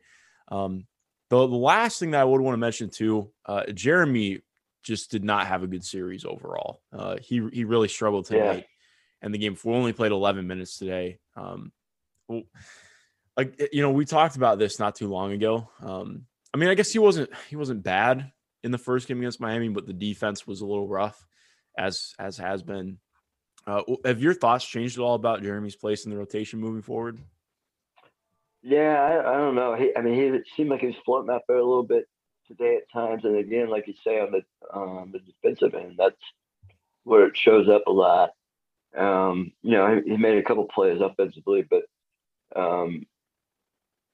[0.49, 0.87] Um
[1.31, 4.41] the, the last thing that i would want to mention too uh jeremy
[4.87, 6.81] just did not have a good series overall.
[6.93, 9.21] Uh, he he really struggled tonight, yeah.
[9.21, 11.19] and the game we only played 11 minutes today.
[11.37, 11.73] Um,
[13.37, 15.69] like you know, we talked about this not too long ago.
[15.83, 18.31] Um, I mean, I guess he wasn't he wasn't bad
[18.63, 21.27] in the first game against Miami, but the defense was a little rough,
[21.77, 22.99] as as has been.
[23.67, 27.19] Uh, have your thoughts changed at all about Jeremy's place in the rotation moving forward?
[28.63, 29.75] Yeah, I, I don't know.
[29.75, 32.07] He, I mean, he seemed like he was floating out there a little bit
[32.47, 34.43] today at times, and again, like you say on the
[34.77, 36.17] um, the defensive end, that's
[37.05, 38.31] where it shows up a lot.
[38.97, 41.83] Um, you know, he, he, made a couple plays offensively, but
[42.59, 43.05] um,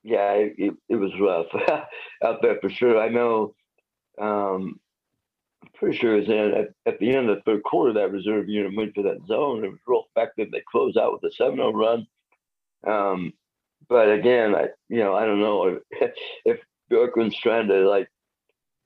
[0.03, 1.47] yeah, it, it, was rough
[2.25, 3.01] out there for sure.
[3.01, 3.55] I know.
[4.21, 4.81] Um,
[5.62, 8.11] I'm pretty sure it was in at, at, the end of the third quarter that
[8.11, 9.64] reserve unit went for that zone.
[9.64, 10.51] It was real effective.
[10.51, 12.07] They closed out with a 7-0 run.
[12.85, 13.33] Um,
[13.88, 16.12] but again, I you know I don't know if,
[16.45, 18.09] if Bjorkgren's trying to like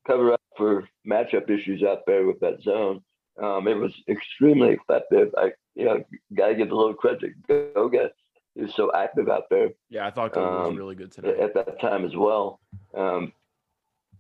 [0.07, 3.03] cover up for matchup issues out there with that zone.
[3.42, 5.35] Um, it was extremely effective.
[5.37, 8.11] I you know got to give a little credit to Goga.
[8.55, 9.69] Was so active out there.
[9.90, 12.59] Yeah, I thought Goga um, was really good today at that time as well.
[12.95, 13.33] Um,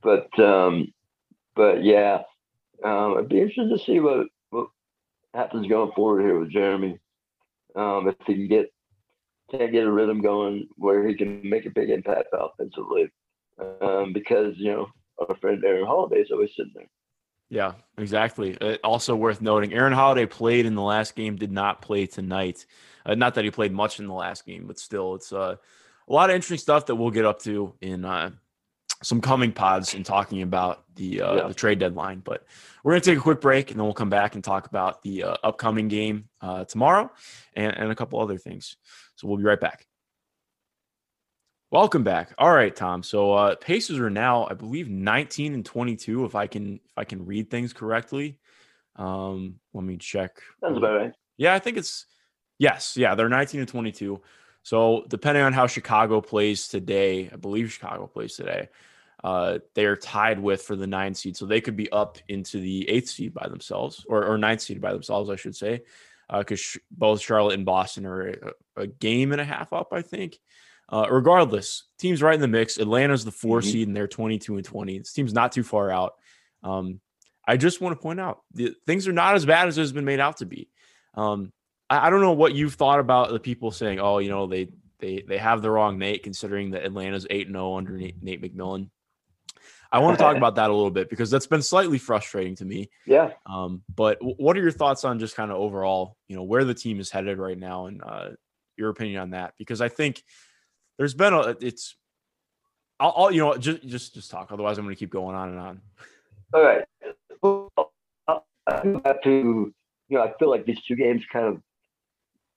[0.02, 0.92] but um,
[1.54, 2.22] but yeah,
[2.84, 4.68] um, it'd be interesting to see what what
[5.32, 6.98] happens going forward here with Jeremy.
[7.74, 8.72] Um, if he can get
[9.50, 13.08] can't get a rhythm going where he can make a big impact offensively,
[13.80, 16.88] um, because you know our friend Aaron Holiday is always sitting there.
[17.48, 18.58] Yeah, exactly.
[18.60, 22.66] Uh, also worth noting, Aaron Holiday played in the last game, did not play tonight.
[23.04, 25.56] Uh, not that he played much in the last game, but still, it's uh,
[26.08, 28.30] a lot of interesting stuff that we'll get up to in uh,
[29.02, 31.48] some coming pods and talking about the uh, yeah.
[31.48, 32.20] the trade deadline.
[32.24, 32.44] But
[32.82, 35.22] we're gonna take a quick break, and then we'll come back and talk about the
[35.22, 37.10] uh, upcoming game uh, tomorrow
[37.54, 38.76] and, and a couple other things.
[39.14, 39.86] So we'll be right back.
[41.72, 42.32] Welcome back.
[42.38, 43.02] All right, Tom.
[43.02, 47.04] So uh Pacers are now, I believe, 19 and 22, if I can if I
[47.04, 48.38] can read things correctly.
[48.94, 50.38] Um, let me check.
[50.60, 51.12] Sounds about right.
[51.36, 52.06] Yeah, I think it's
[52.58, 54.22] yes, yeah, they're 19 and 22.
[54.62, 58.68] So depending on how Chicago plays today, I believe Chicago plays today.
[59.24, 62.60] Uh, they are tied with for the nine seed, so they could be up into
[62.60, 65.82] the eighth seed by themselves, or, or ninth seed by themselves, I should say,
[66.28, 69.92] because uh, sh- both Charlotte and Boston are a, a, game and a half up,
[69.92, 70.38] I think.
[70.88, 72.78] Uh, regardless, teams right in the mix.
[72.78, 73.68] Atlanta's the 4 mm-hmm.
[73.68, 74.98] seed, and they're twenty-two and twenty.
[74.98, 76.14] This team's not too far out.
[76.62, 77.00] Um,
[77.46, 80.04] I just want to point out the, things are not as bad as it's been
[80.04, 80.68] made out to be.
[81.14, 81.52] Um,
[81.88, 84.68] I, I don't know what you've thought about the people saying, "Oh, you know, they
[84.98, 88.22] they they have the wrong Nate," considering that Atlanta's eight and zero oh under Nate,
[88.22, 88.90] Nate McMillan.
[89.92, 92.64] I want to talk about that a little bit because that's been slightly frustrating to
[92.64, 92.90] me.
[93.06, 93.30] Yeah.
[93.46, 96.74] Um, but what are your thoughts on just kind of overall, you know, where the
[96.74, 98.30] team is headed right now and uh,
[98.76, 99.54] your opinion on that?
[99.56, 100.22] Because I think
[100.98, 101.96] there's been a, it's,
[102.98, 104.52] I'll, I'll you know, just, just, just talk.
[104.52, 105.80] Otherwise I'm going to keep going on and on.
[106.54, 106.84] All right.
[107.42, 107.70] Well,
[108.28, 109.72] I have to,
[110.08, 111.60] you know, I feel like these two games kind of,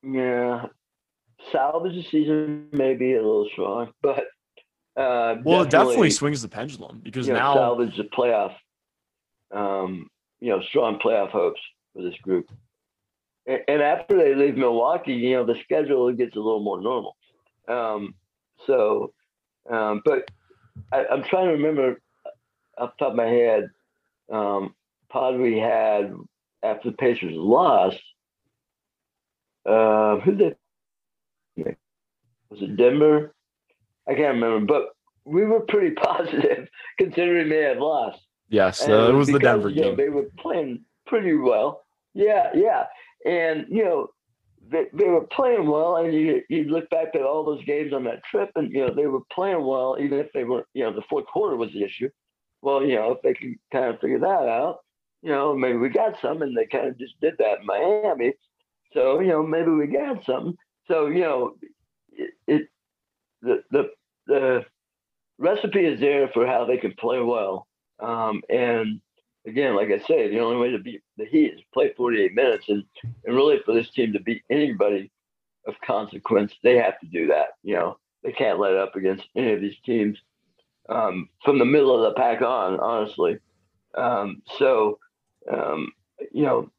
[0.03, 0.65] yeah,
[1.51, 4.25] salvage the season maybe a little strong, but
[4.95, 8.53] uh, well, it definitely swings the pendulum because you know, now salvage the playoff,
[9.53, 10.09] um,
[10.41, 11.61] you know, strong playoff hopes
[11.93, 12.51] for this group.
[13.45, 17.15] And, and, after they leave Milwaukee, you know, the schedule gets a little more normal.
[17.67, 18.13] Um,
[18.65, 19.13] so,
[19.69, 20.29] um, but
[20.91, 22.01] I, am trying to remember
[22.77, 23.69] off the top of my head,
[24.31, 24.75] um,
[25.09, 26.13] pod we had
[26.63, 28.01] after the Pacers lost.
[29.65, 30.55] Uh, who did?
[31.57, 33.35] Was it Denver?
[34.07, 34.89] I can't remember, but
[35.25, 36.67] we were pretty positive
[36.97, 38.19] considering they had lost.
[38.49, 39.83] Yes, uh, it was the Denver game.
[39.83, 41.83] Know, they were playing pretty well.
[42.15, 42.85] Yeah, yeah,
[43.25, 44.09] and you know
[44.69, 48.03] they, they were playing well, and you you look back at all those games on
[48.05, 50.93] that trip, and you know they were playing well, even if they were you know
[50.93, 52.09] the fourth quarter was the issue.
[52.61, 54.79] Well, you know if they can kind of figure that out,
[55.21, 58.33] you know maybe we got some, and they kind of just did that in Miami.
[58.93, 60.55] So you know maybe we got some.
[60.87, 61.55] So you know
[62.11, 62.69] it, it
[63.41, 63.89] the the
[64.27, 64.65] the
[65.37, 67.67] recipe is there for how they can play well.
[67.99, 69.01] Um, and
[69.49, 72.65] again, like I say, the only way to beat the Heat is play 48 minutes.
[72.69, 72.83] And,
[73.25, 75.11] and really, for this team to beat anybody
[75.67, 77.49] of consequence, they have to do that.
[77.63, 80.17] You know, they can't let up against any of these teams
[80.89, 83.39] um, from the middle of the pack on, honestly.
[83.95, 84.99] Um, so,
[85.51, 85.91] um,
[86.31, 86.71] you know,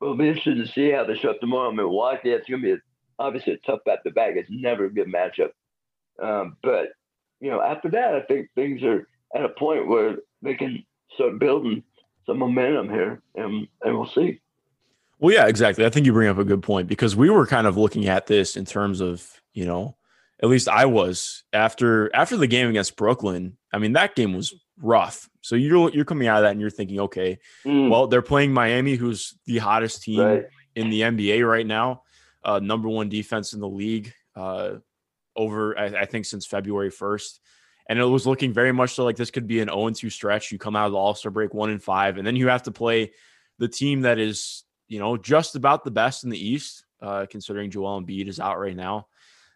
[0.00, 2.30] we'll be interested to see how they show up tomorrow in Milwaukee.
[2.30, 2.78] It's going to be a,
[3.18, 4.36] obviously a tough bat to bag.
[4.36, 5.50] It's never a good matchup
[6.20, 6.88] um, but
[7.40, 10.84] you know, after that, I think things are at a point where they can
[11.14, 11.82] start building
[12.26, 14.40] some momentum here, and and we'll see.
[15.18, 15.84] Well, yeah, exactly.
[15.84, 18.26] I think you bring up a good point because we were kind of looking at
[18.26, 19.96] this in terms of you know,
[20.42, 23.56] at least I was after after the game against Brooklyn.
[23.72, 25.28] I mean, that game was rough.
[25.40, 27.88] So you're you're coming out of that and you're thinking, okay, mm.
[27.90, 30.44] well, they're playing Miami, who's the hottest team right.
[30.74, 32.02] in the NBA right now,
[32.44, 34.12] uh, number one defense in the league.
[34.34, 34.76] Uh,
[35.36, 37.38] over, I, I think, since February 1st.
[37.88, 40.52] And it was looking very much so like this could be an 0 2 stretch.
[40.52, 42.62] You come out of the All Star break one and five, and then you have
[42.64, 43.12] to play
[43.58, 47.70] the team that is you know, just about the best in the East, uh, considering
[47.70, 49.06] Joel Embiid is out right now.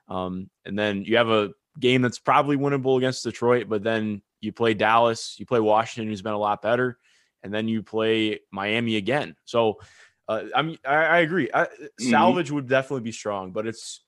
[0.09, 4.51] Um, and then you have a game that's probably winnable against Detroit, but then you
[4.51, 6.99] play Dallas, you play Washington, who's been a lot better,
[7.43, 9.37] and then you play Miami again.
[9.45, 9.81] So,
[10.27, 11.51] uh, I mean, I, I agree.
[11.53, 12.11] I, Mm-hmm.
[12.11, 14.01] Salvage would definitely be strong, but it's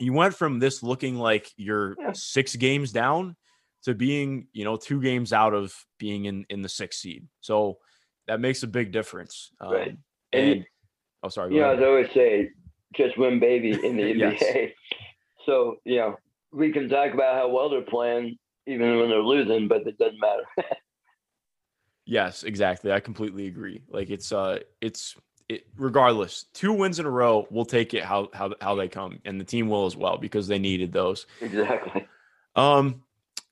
[0.00, 2.12] you went from this looking like you're Yeah.
[2.12, 3.36] six games down
[3.84, 7.26] to being, you know, two games out of being in in the sixth seed.
[7.40, 7.78] So
[8.26, 9.52] that makes a big difference.
[9.60, 9.96] Um, Right.
[10.32, 10.64] And, And-
[11.22, 11.56] oh, sorry.
[11.56, 12.50] yeah I always say,
[12.94, 14.42] just win, baby, in the Yes.
[14.42, 14.72] NBA.
[15.46, 16.16] So, you know,
[16.52, 20.20] we can talk about how well they're playing, even when they're losing, but it doesn't
[20.20, 20.44] matter.
[22.06, 22.90] Yes, exactly.
[22.90, 23.82] I completely agree.
[23.88, 25.14] Like it's uh it's
[25.50, 29.18] it, regardless, two wins in a row, we'll take it how how how they come,
[29.24, 31.26] and the team will as well because they needed those.
[31.40, 32.06] exactly.
[32.54, 33.02] Um,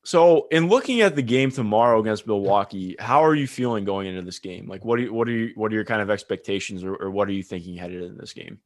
[0.04, 4.22] so in looking at the game tomorrow against Milwaukee, how are you feeling going into
[4.22, 4.68] this game?
[4.68, 7.10] Like, what do you, what are you, what are your kind of expectations, or, or
[7.10, 8.58] what are you thinking headed in this game?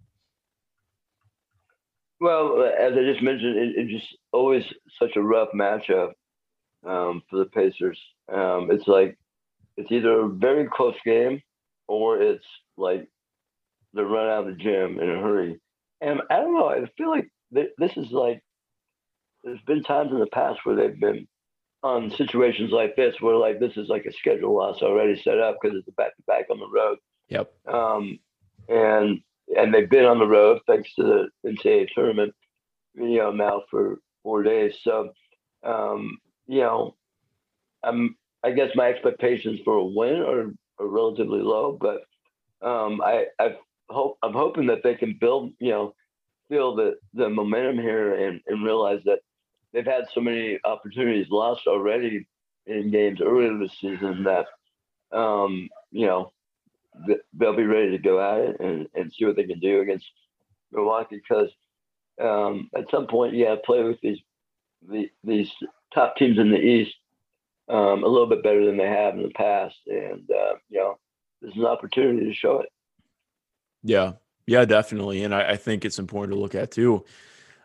[2.20, 4.62] Well, as I just mentioned, it, it's just always
[4.98, 6.12] such a rough matchup
[6.86, 7.98] um, for the Pacers.
[8.32, 9.18] Um, it's like
[9.76, 11.42] it's either a very close game
[11.88, 12.44] or it's
[12.76, 13.08] like
[13.94, 15.60] they run out of the gym in a hurry.
[16.00, 16.68] And I don't know.
[16.68, 18.42] I feel like th- this is like
[19.44, 21.26] there's been times in the past where they've been
[21.82, 25.56] on situations like this where like this is like a schedule loss already set up
[25.60, 26.96] because it's a back to back on the road
[27.28, 27.52] Yep.
[27.66, 28.18] um,
[28.68, 29.20] and
[29.56, 32.32] and they've been on the road thanks to the NCAA tournament,
[32.94, 34.76] you know, now for four days.
[34.82, 35.10] So,
[35.64, 36.94] um, you know,
[37.82, 42.02] I'm I guess my expectations for a win are, are relatively low, but
[42.66, 43.56] um, I I
[43.92, 45.94] hope I'm hoping that they can build, you know,
[46.48, 49.20] feel the the momentum here and and realize that
[49.72, 52.26] they've had so many opportunities lost already
[52.66, 54.46] in games earlier this season that
[55.16, 56.32] um, you know
[57.34, 60.04] they'll be ready to go at it and, and see what they can do against
[60.72, 61.48] Milwaukee because
[62.20, 64.18] um, at some point, yeah, play with these
[64.88, 65.48] the, these
[65.94, 66.94] top teams in the East
[67.68, 70.98] um, a little bit better than they have in the past, and uh, you know,
[71.40, 72.68] there's an opportunity to show it.
[73.82, 74.12] Yeah.
[74.46, 75.22] Yeah, definitely.
[75.24, 77.04] And I, I think it's important to look at too.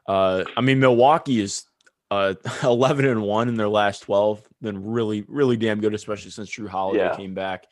[0.07, 1.65] Uh, I mean, Milwaukee is
[2.11, 4.41] uh, 11 and 1 in their last 12.
[4.61, 7.15] Been really, really damn good, especially since Jrue Holiday Yeah.
[7.15, 7.65] came back.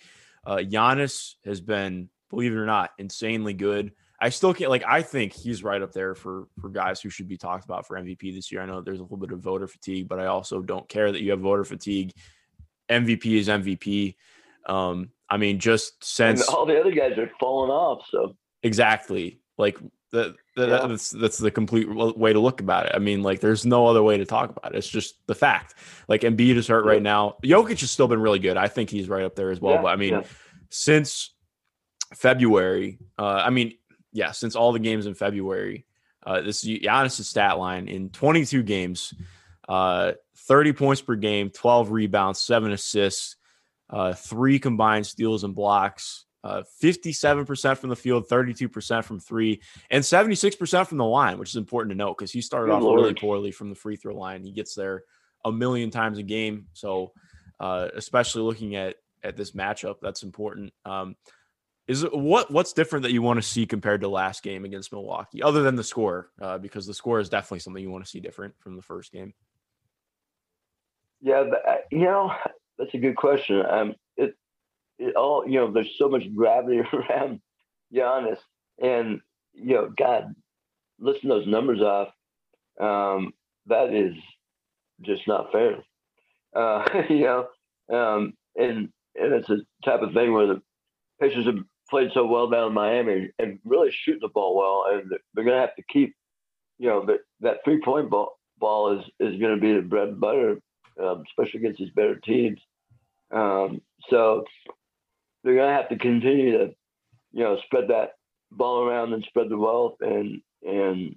[0.45, 3.93] Uh, Giannis has been, believe it or not, insanely good.
[4.19, 4.83] I still can't like.
[4.87, 7.97] I think he's right up there for for guys who should be talked about for
[7.99, 8.61] MVP this year.
[8.61, 11.21] I know there's a little bit of voter fatigue, but I also don't care that
[11.21, 12.13] you have voter fatigue.
[12.89, 14.15] MVP is MVP.
[14.65, 19.39] Um, I mean, just And since all the other guys are falling off, so Exactly.
[19.57, 19.77] Like
[20.11, 20.87] the, the Yeah.
[20.87, 22.91] that's that's the complete way to look about it.
[22.95, 24.77] I mean, like there's no other way to talk about it.
[24.77, 25.75] It's just the fact.
[26.07, 26.91] Like Embiid is hurt Yeah.
[26.91, 27.35] right now.
[27.43, 28.57] Jokic has still been really good.
[28.57, 29.75] I think he's right up there as well.
[29.75, 30.23] Yeah, but I mean,
[30.69, 31.33] since
[32.13, 33.73] February, uh, I mean,
[34.13, 35.85] yeah, since all the games in February,
[36.25, 39.13] uh, this is Giannis' stat line in 22 games,
[39.67, 40.13] uh,
[40.47, 43.35] 30 points per game, 12 rebounds, seven assists,
[43.89, 50.03] uh, three combined steals and blocks, uh, 57% from the field, 32% from three, and
[50.03, 53.13] 76% from the line, which is important to note because he started Good off really
[53.15, 54.43] poorly from the free throw line.
[54.43, 55.03] He gets there
[55.43, 56.67] a million times a game.
[56.73, 57.13] So,
[57.59, 60.71] uh, especially looking at at this matchup, that's important.
[60.85, 61.15] Um,
[61.87, 64.91] is it what what's different that you want to see compared to last game against
[64.91, 66.29] Milwaukee, other than the score?
[66.41, 69.11] Uh, because the score is definitely something you want to see different from the first
[69.11, 69.33] game.
[71.21, 72.31] Yeah, uh, you know,
[72.77, 73.63] that's a good question.
[73.65, 74.35] Um, it,
[74.97, 77.41] it all, you know, there's so much gravity around
[77.93, 78.39] Giannis,
[78.81, 79.21] and
[79.53, 80.33] you know, God,
[80.99, 82.09] listen those numbers off.
[82.79, 83.33] Um,
[83.67, 84.15] that is
[85.01, 85.83] just not fair.
[86.55, 87.47] Uh, you know,
[87.91, 90.61] um, and and it's a type of thing where the
[91.21, 91.55] Pacers have
[91.89, 95.55] played so well down in Miami and really shooting the ball well, and they're going
[95.55, 96.13] to have to keep,
[96.77, 100.09] you know, that that three point ball ball is is going to be the bread
[100.09, 100.59] and butter
[101.01, 102.59] um, especially against these better teams.
[103.31, 104.45] Um, so
[105.43, 106.75] they're going to have to continue to,
[107.33, 108.13] you know, spread that
[108.51, 111.15] ball around and spread the wealth and and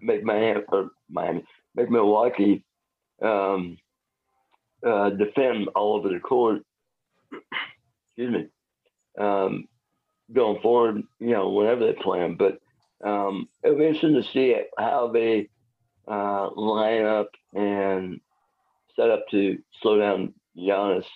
[0.00, 2.64] make Miami or Miami make Milwaukee
[3.22, 3.76] um,
[4.84, 6.62] uh, defend all over the court.
[8.16, 8.46] Excuse me.
[9.22, 9.68] Um,
[10.32, 12.60] going forward, you know, whenever they play them, but
[13.04, 15.48] um, it'll be interesting to see how they
[16.08, 18.20] uh, line up and
[19.00, 21.06] set up to slow down Giannis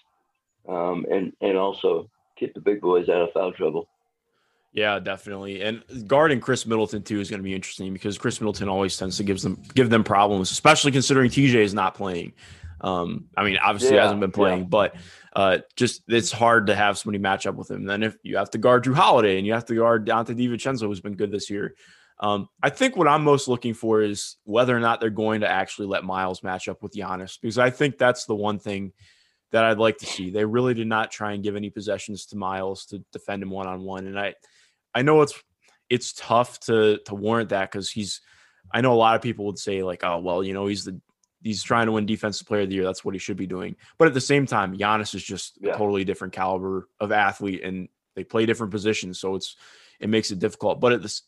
[0.68, 3.88] um, and and also keep the big boys out of foul trouble.
[4.72, 5.62] Yeah, definitely.
[5.62, 9.16] And guarding Khris Middleton too is going to be interesting because Khris Middleton always tends
[9.18, 12.32] to give them give them problems, especially considering TJ is not playing.
[12.80, 14.66] Um, I mean, obviously he Yeah, hasn't been playing, yeah.
[14.68, 14.96] but
[15.34, 17.78] uh, just it's hard to have somebody match up with him.
[17.78, 20.36] And Then if you have to guard Jrue Holiday and you have to guard Donte
[20.36, 21.74] DiVincenzo, who's been good this year.
[22.20, 25.48] Um, I think what I'm most looking for is whether or not they're going to
[25.50, 28.92] actually let Miles match up with Giannis, because I think that's the one thing
[29.50, 30.30] that I'd like to see.
[30.30, 33.66] They really did not try and give any possessions to Miles to defend him one
[33.66, 34.34] on one, and I,
[34.94, 35.34] I know it's
[35.90, 38.20] it's tough to to warrant that because he's.
[38.72, 40.98] I know a lot of people would say like, oh well, you know, he's the
[41.42, 42.84] he's trying to win defensive player of the year.
[42.84, 43.76] That's what he should be doing.
[43.98, 45.74] But at the same time, Giannis is just Yeah.
[45.74, 49.56] a totally different caliber of athlete, and they play different positions, so it's
[50.00, 50.80] it makes it difficult.
[50.80, 51.22] But at this,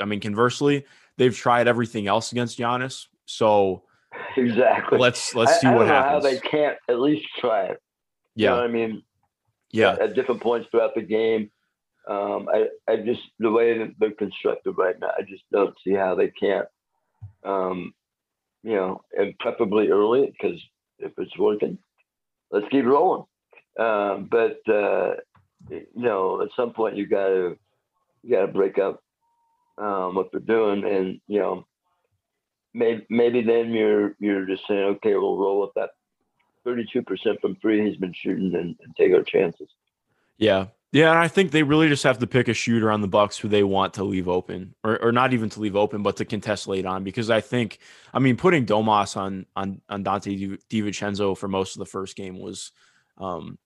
[0.00, 0.84] I mean, conversely,
[1.16, 3.06] they've tried everything else against Giannis.
[3.26, 3.84] So
[4.36, 4.98] Exactly.
[4.98, 6.24] let's let's see I what don't know happens.
[6.24, 7.80] How they can't at least try it.
[8.34, 9.02] You know yeah, what I mean?
[9.72, 11.50] yeah, At different points throughout the game.
[12.08, 15.94] Um, I, I just the way that they're constructed right now, I just don't see
[15.94, 16.66] how they can't.
[17.44, 17.94] Um,
[18.62, 20.60] you know, and preferably early because
[20.98, 21.78] if it's working,
[22.50, 23.24] let's keep rolling.
[23.78, 25.14] Um, but uh,
[25.70, 27.56] you know, at some point you gotta
[28.22, 29.00] you gotta break up
[29.78, 31.66] um, what they're doing, and you know,
[32.72, 35.90] maybe maybe then you're you're just saying, okay, we'll roll with that
[36.66, 39.68] 32% from three he's been shooting and, and take our chances.
[40.38, 41.10] yeah, yeah.
[41.10, 43.48] And I think they really just have to pick a shooter on the Bucks who
[43.48, 46.66] they want to leave open, or or not even to leave open, but to contest
[46.66, 47.04] late on.
[47.04, 47.78] Because I think,
[48.12, 52.16] I mean, putting Domas on on on Donte Di- DiVincenzo for most of the first
[52.16, 52.72] game was.
[53.16, 53.58] Um,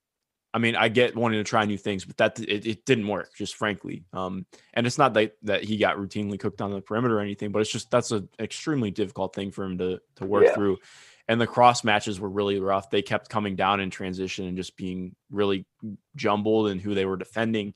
[0.55, 3.35] I mean, I get wanting to try new things, but that it, it didn't work,
[3.37, 4.05] just frankly.
[4.13, 7.53] Um, and it's not that that he got routinely cooked on the perimeter or anything,
[7.53, 10.55] but it's just that's an extremely difficult thing for him to to work Yeah.
[10.55, 10.79] through.
[11.31, 12.89] And the cross matches were really rough.
[12.89, 15.67] They kept coming down in transition and just being really
[16.17, 17.75] jumbled in who they were defending.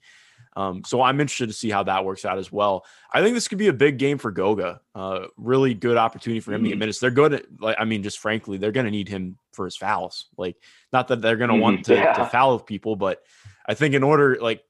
[0.57, 2.87] Um, so I'm interested to see how that works out as well.
[3.13, 4.81] I think this could be a big game for Goga.
[4.95, 6.99] Uh, really good opportunity for him to get minutes.
[6.99, 9.77] They're good at, like, I mean, just frankly, they're going to need him for his
[9.77, 10.27] fouls.
[10.37, 10.57] Like,
[10.93, 11.61] not that they're going to Mhm.
[11.61, 13.23] want to, to foul people, but
[13.67, 14.65] I think in order, like,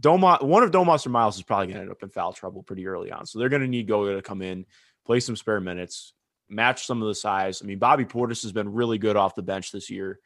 [0.00, 2.62] Doma, one of Domas or Miles is probably going to end up in foul trouble
[2.62, 3.26] pretty early on.
[3.26, 4.66] So they're going to need Goga to come in,
[5.04, 6.12] play some spare minutes,
[6.48, 7.62] match some of the size.
[7.62, 10.18] I mean, Bobby Portis has been really good off the bench this year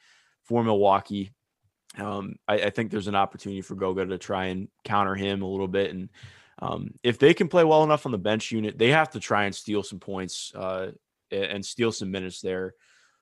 [0.44, 1.32] for Milwaukee.
[1.98, 5.48] Um, I, I think there's an opportunity for Goga to try and counter him a
[5.48, 5.90] little bit.
[5.90, 6.08] And
[6.60, 9.44] um, if they can play well enough on the bench unit, they have to try
[9.44, 10.92] and steal some points uh,
[11.30, 12.74] and steal some minutes there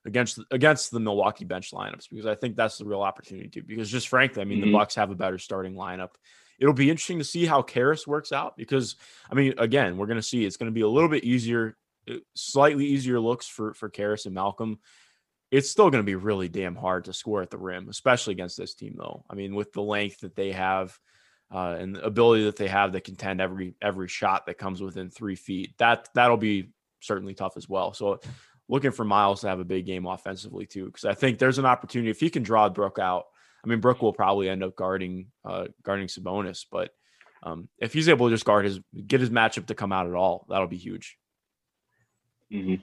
[0.05, 3.63] against against the Milwaukee bench lineups because I think that's the real opportunity too.
[3.63, 4.65] Because just frankly, I mean, Mhm.
[4.67, 6.11] the Bucks have a better starting lineup.
[6.59, 8.97] It'll be interesting to see how Caris works out because
[9.31, 11.77] I mean, again, we're going to see it's going to be a little bit easier,
[12.09, 14.79] uh, slightly easier looks for for Caris and Malcolm.
[15.51, 18.57] It's still going to be really damn hard to score at the rim, especially against
[18.57, 19.25] this team, though.
[19.29, 20.99] I mean, with the length that they have
[21.53, 25.11] uh, and the ability that they have to contend every every shot that comes within
[25.11, 27.93] three feet, that that'll be certainly tough as well.
[27.93, 28.21] So,
[28.69, 31.67] looking for Miles to have a big game offensively too, because I think there's an
[31.67, 33.25] opportunity if he can draw Brook out.
[33.65, 36.91] I mean, Brook will probably end up guarding uh, guarding Sabonis, but
[37.43, 40.15] um, if he's able to just guard his get his matchup to come out at
[40.15, 41.17] all, that'll be huge.
[42.53, 42.83] Mm-hmm.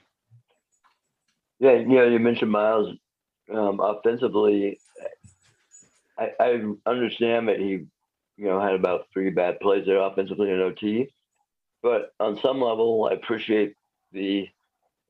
[1.59, 2.95] Yeah, you know, you mentioned Miles
[3.53, 4.79] um, offensively.
[6.17, 7.85] I, I understand that he,
[8.37, 11.13] you know, had about three bad plays there offensively in OT,
[11.81, 13.75] but on some level, I appreciate
[14.11, 14.47] the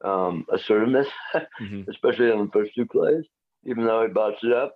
[0.03, 1.07] um, assertiveness,
[1.61, 1.87] Mhm.
[1.89, 3.25] especially on the first two plays,
[3.65, 4.75] even though he botched it up.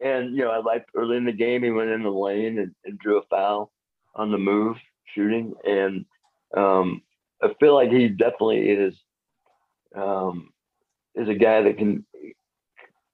[0.00, 2.74] And you know, I liked early in the game he went in the lane and,
[2.84, 3.72] and drew a foul
[4.14, 4.76] on the move
[5.14, 6.04] shooting, and
[6.56, 7.02] um,
[7.42, 8.94] I feel like he definitely is
[9.94, 10.50] um,
[11.14, 12.04] is a guy that can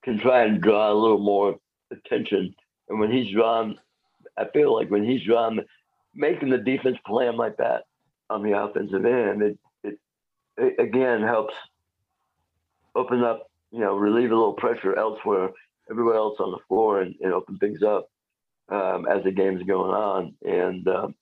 [0.05, 1.57] can try and draw a little more
[1.91, 2.55] attention.
[2.89, 3.79] And when he's drawn,
[4.39, 5.61] I feel like when he's drawn,
[6.15, 7.85] making the defense play him like that
[8.31, 9.59] on the offensive end, it
[10.79, 11.55] again helps
[12.95, 15.51] open up, you know, relieve a little pressure elsewhere,
[15.91, 18.11] everywhere else on the floor, and, and open things up
[18.69, 20.35] um, as the game's going on.
[20.45, 21.15] And um,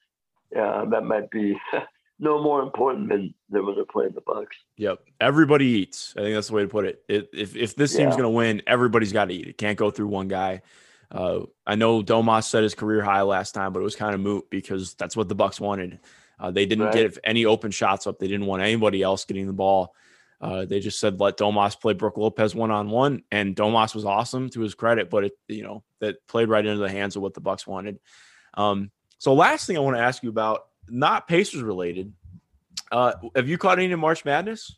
[0.55, 1.59] yeah, that might be
[2.18, 4.57] no more important than, than when they're playing the Bucks.
[4.77, 5.01] Yep.
[5.20, 6.14] Everybody eats.
[6.16, 7.03] I think that's the way to put it.
[7.09, 8.22] it if if this team's Yeah.
[8.22, 9.49] going to win, everybody's got to eat.
[9.49, 10.62] It can't go through one guy.
[11.11, 14.20] Uh, I know Domas set his career high last time, but it was kind of
[14.20, 16.01] moot because that's what the Bucks wanted.
[16.38, 16.94] Uh, they didn't Right.
[16.94, 18.18] get any open shots up.
[18.18, 19.95] They didn't want anybody else getting the ball.
[20.41, 24.05] Uh, they just said let Domas play Brook Lopez one on one, and Domas was
[24.05, 27.22] awesome to his credit, but it you know that played right into the hands of
[27.22, 27.99] what the Bucks wanted.
[28.55, 32.12] Um, so last thing I want to ask you about, not Pacers related.
[32.93, 34.76] Uh, have you caught any of March Madness?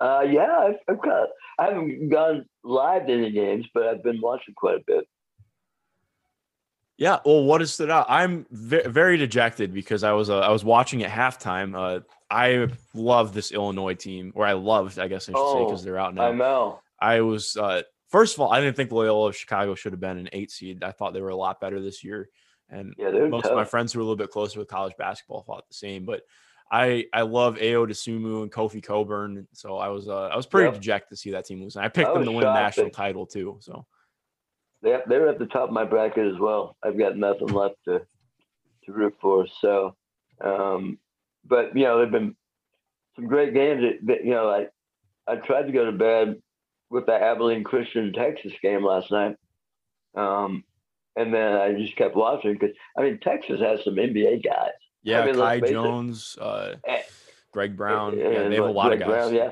[0.00, 1.28] Uh, yeah, I've, I've got.
[1.58, 5.04] I haven't gone live to any games, but I've been watching quite a bit.
[7.00, 7.18] Yeah.
[7.24, 8.06] Well, what has stood out?
[8.08, 11.74] I'm ve- very dejected because I was uh, I was watching at halftime.
[11.74, 15.80] Uh, I love this Illinois team, or I loved, I guess I should say, because
[15.80, 16.26] Oh, they're out now.
[16.28, 16.36] I now.
[16.36, 16.80] know.
[17.00, 20.18] I was uh, first of all, I didn't think Loyola of Chicago should have been
[20.18, 20.84] an eight seed.
[20.84, 22.28] I thought they were a lot better this year.
[22.68, 25.42] And Yeah, most of my friends who are a little bit closer with college basketball
[25.42, 26.04] thought the same.
[26.04, 26.20] But
[26.70, 29.48] I I love Ayo Dosunmu and Kofi Cockburn.
[29.54, 30.74] So I was uh, I was pretty Yep.
[30.74, 31.76] dejected to see that team lose.
[31.76, 33.56] And I picked I them to win shocked national that- title too.
[33.60, 33.86] So
[34.82, 36.76] They they're at the top of my bracket as well.
[36.82, 38.00] I've got nothing left to
[38.84, 39.46] to root for.
[39.60, 39.94] So,
[40.42, 40.98] um,
[41.44, 42.34] but you know, there've been
[43.16, 43.82] some great games.
[43.82, 44.66] That, that, you know, I
[45.30, 46.40] I tried to go to bed
[46.88, 49.36] with the Abilene Christian Texas game last night,
[50.16, 50.64] um,
[51.16, 54.70] and then I just kept watching because I mean Texas has some NBA guys.
[55.02, 55.60] yeah, mean, Kai.
[55.60, 57.02] Jones, uh, Eh,
[57.52, 58.12] Greg Brown.
[58.14, 59.08] and- Yeah, they have a lot of guys.
[59.08, 59.50] Brown, yeah.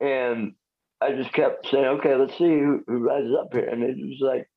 [0.00, 0.54] And
[1.02, 3.68] I just kept saying, okay, let's see who, who rises up here.
[3.68, 4.48] And it was like,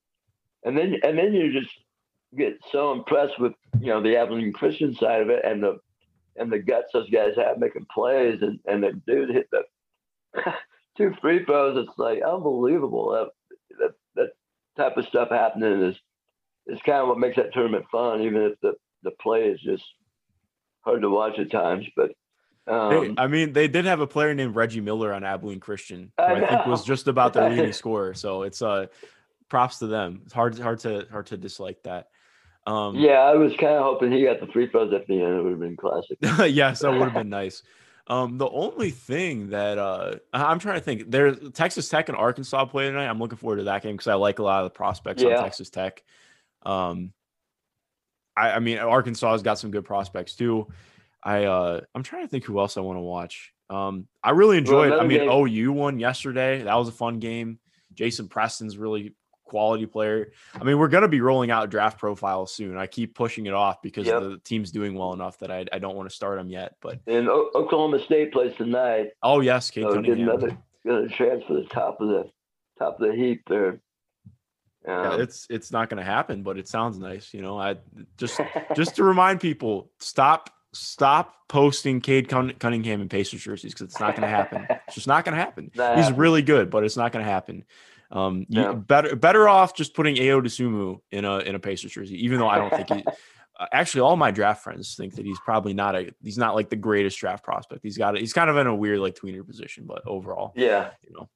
[0.64, 1.74] and then and then you just
[2.38, 5.80] get so impressed with you know the Abilene Christian side of it and the
[6.36, 9.64] and the guts those guys have making plays and and the dude hit the
[10.98, 11.78] two free throws.
[11.78, 13.12] It's like unbelievable.
[13.12, 14.30] That that that
[14.78, 15.96] type of stuff happening is
[16.68, 18.74] is kind of what makes that tournament fun, even if the
[19.04, 19.84] the play is just
[20.82, 21.86] hard to watch at times.
[21.96, 22.12] But
[22.68, 26.24] um, I mean, they did have a player named Reggie Miller on Abilene Christian, who
[26.24, 28.14] I I, think was just about their leading scorer.
[28.14, 28.88] So it's uh
[29.50, 30.22] props to them.
[30.26, 32.08] It's hard hard to hard to dislike that.
[32.66, 35.38] Um Yeah, I was kind of hoping he got the free throws at the end.
[35.38, 36.18] It would have been classic.
[36.22, 37.62] yes, that would have been nice.
[38.08, 42.66] Um, the only thing that uh, I'm trying to think, there's Texas Tech and Arkansas
[42.66, 43.08] play tonight.
[43.08, 45.38] I'm looking forward to that game because I like a lot of the prospects Yeah.
[45.38, 46.04] on Texas Tech.
[46.64, 47.14] Um,
[48.38, 50.68] I, I mean, Arkansas has got some good prospects too.
[51.26, 53.52] I uh, I'm trying to think who else I want to watch.
[53.70, 54.94] Um, I really enjoyed.
[54.94, 56.62] I mean, game- OU won yesterday.
[56.64, 57.58] That was a fun game.
[57.94, 60.32] Jason Preston's really quality player.
[60.54, 62.78] I mean, we're gonna be rolling out draft profiles soon.
[62.78, 64.22] I keep pushing it off because Yep.
[64.22, 66.76] the team's doing well enough that I, I don't want to start them yet.
[66.82, 69.12] But And o- Oklahoma State plays tonight.
[69.24, 70.30] oh yes, Cade So Cunningham.
[70.30, 72.30] another, another chance for the top of the
[72.78, 73.80] top of the heap there.
[74.88, 77.34] Yeah, it's it's not going to happen, but it sounds nice.
[77.34, 77.78] You know, I
[78.18, 78.40] just
[78.76, 84.12] just to remind people, stop stop posting Cade Cunningham in Pacers jerseys because it's not
[84.16, 84.68] going to happen.
[84.88, 85.72] It's just not going to happen.
[85.96, 87.64] He's really good, but it's not going to happen.
[88.12, 92.24] Um, you, better better off just putting Ayo Dosunmu in a in a Pacers jersey,
[92.24, 93.04] even though I don't think he.
[93.60, 96.70] uh, Actually, all my draft friends think that he's probably not a he's not like
[96.70, 97.82] the greatest draft prospect.
[97.84, 100.92] He's got a, he's kind of in a weird like tweener position, but overall, yeah,
[101.02, 101.28] you know,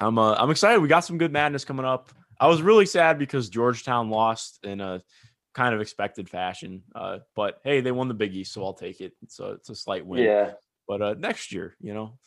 [0.00, 0.80] I'm uh, I'm excited.
[0.80, 2.10] We got some good madness coming up.
[2.40, 5.02] I was really sad because Georgetown lost in a
[5.58, 6.82] kind of expected fashion.
[6.94, 9.12] Uh, but hey, they won the Big East, so I'll take it.
[9.28, 10.22] So it's a slight win.
[10.22, 10.52] yeah.
[10.86, 12.18] But uh, next year, you know.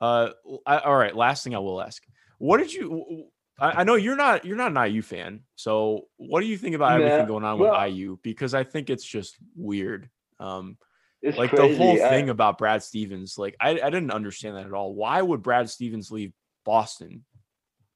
[0.00, 0.30] Uh,
[0.66, 1.14] I, all right.
[1.14, 2.02] Last thing I will ask:
[2.38, 3.26] What did you?
[3.58, 6.74] I, I know you're not you're not an IU fan, so what do you think
[6.74, 8.18] about Nah, everything going on well- with IU?
[8.22, 10.08] Because I think it's just weird.
[10.38, 10.76] Um,
[11.22, 11.72] It's like crazy.
[11.72, 14.94] the whole I- thing about Brad Stevens, like I, I didn't understand that at all.
[14.94, 16.32] Why would Brad Stevens leave
[16.64, 17.24] Boston,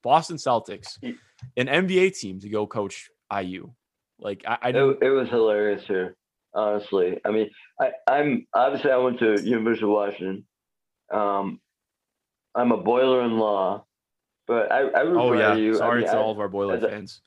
[0.03, 0.99] Boston Celtics,
[1.57, 3.73] an NBA team to go coach IU?
[4.19, 6.17] Like I, I it, it was hilarious here,
[6.55, 7.21] honestly.
[7.25, 7.51] I mean,
[7.81, 10.45] I, I'm obviously I went to University of Washington.
[11.13, 11.61] Um,
[12.55, 13.85] I'm a boiler in law,
[14.47, 15.53] but I, I root oh yeah.
[15.53, 17.21] I sorry mean, to I- all of our Boiler fans.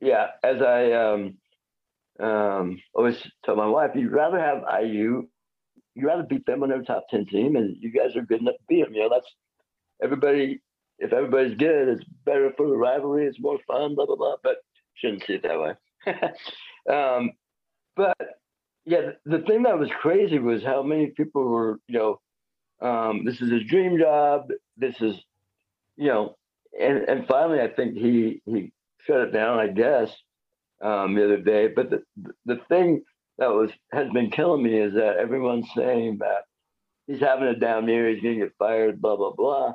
[0.00, 1.36] yeah, as I um,
[2.18, 5.28] um, always tell my wife, you'd rather have IU,
[5.94, 8.54] you'd rather beat them on their top 10 team, and you guys are good enough
[8.56, 8.94] to beat them.
[8.94, 9.32] You know, that's
[10.02, 10.60] everybody,
[10.98, 14.36] if everybody's good, it's better for the rivalry, it's more fun, blah, blah, blah.
[14.42, 14.56] But
[14.94, 15.74] shouldn't see it that way.
[16.90, 17.32] um,
[17.96, 18.16] but
[18.84, 22.20] yeah, the thing that was crazy was how many people were, you know,
[22.80, 24.48] um, this is his dream job.
[24.76, 25.16] This is,
[25.96, 26.36] you know,
[26.78, 28.72] and and finally, I think he he
[29.06, 29.58] shut it down.
[29.58, 30.10] I guess
[30.80, 31.68] um, the other day.
[31.68, 32.02] But the
[32.46, 33.02] the thing
[33.38, 36.44] that was has been killing me is that everyone's saying that
[37.06, 38.08] he's having a down year.
[38.08, 39.00] He's going to get fired.
[39.00, 39.74] Blah blah blah.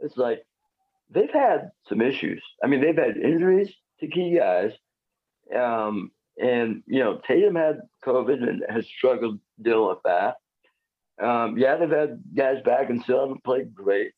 [0.00, 0.42] It's like
[1.10, 2.42] they've had some issues.
[2.62, 4.72] I mean, they've had injuries to key guys.
[5.54, 10.36] Um, and you know, Tatum had COVID and has struggled dealing with that.
[11.22, 14.12] Um, yeah, they've had guys back and still haven't played great.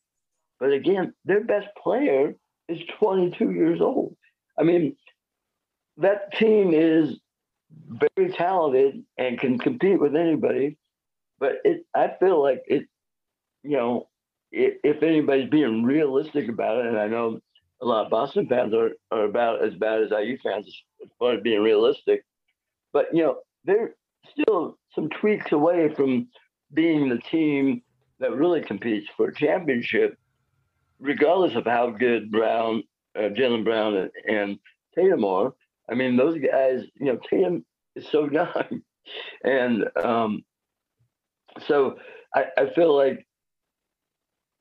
[0.59, 2.35] But again, their best player
[2.67, 4.15] is 22 years old.
[4.59, 4.97] I mean,
[5.97, 7.17] that team is
[7.87, 10.77] very talented and can compete with anybody.
[11.39, 12.87] But it, I feel like it,
[13.63, 14.09] you know,
[14.51, 17.39] if, if anybody's being realistic about it, and I know
[17.81, 20.67] a lot of Boston fans are, are about as bad as IU fans
[21.03, 22.23] as far as being realistic.
[22.93, 23.95] But you know, they're
[24.31, 26.27] still some tweaks away from
[26.73, 27.81] being the team
[28.19, 30.17] that really competes for a championship,
[30.99, 32.83] regardless of how good Brown,
[33.17, 34.59] uh, Jaylen Brown, and, and
[34.95, 35.53] Tatum are.
[35.89, 38.81] I mean, those guys, you know, Tatum is so young,
[39.43, 40.43] and um,
[41.67, 41.97] so
[42.35, 43.25] I, I feel like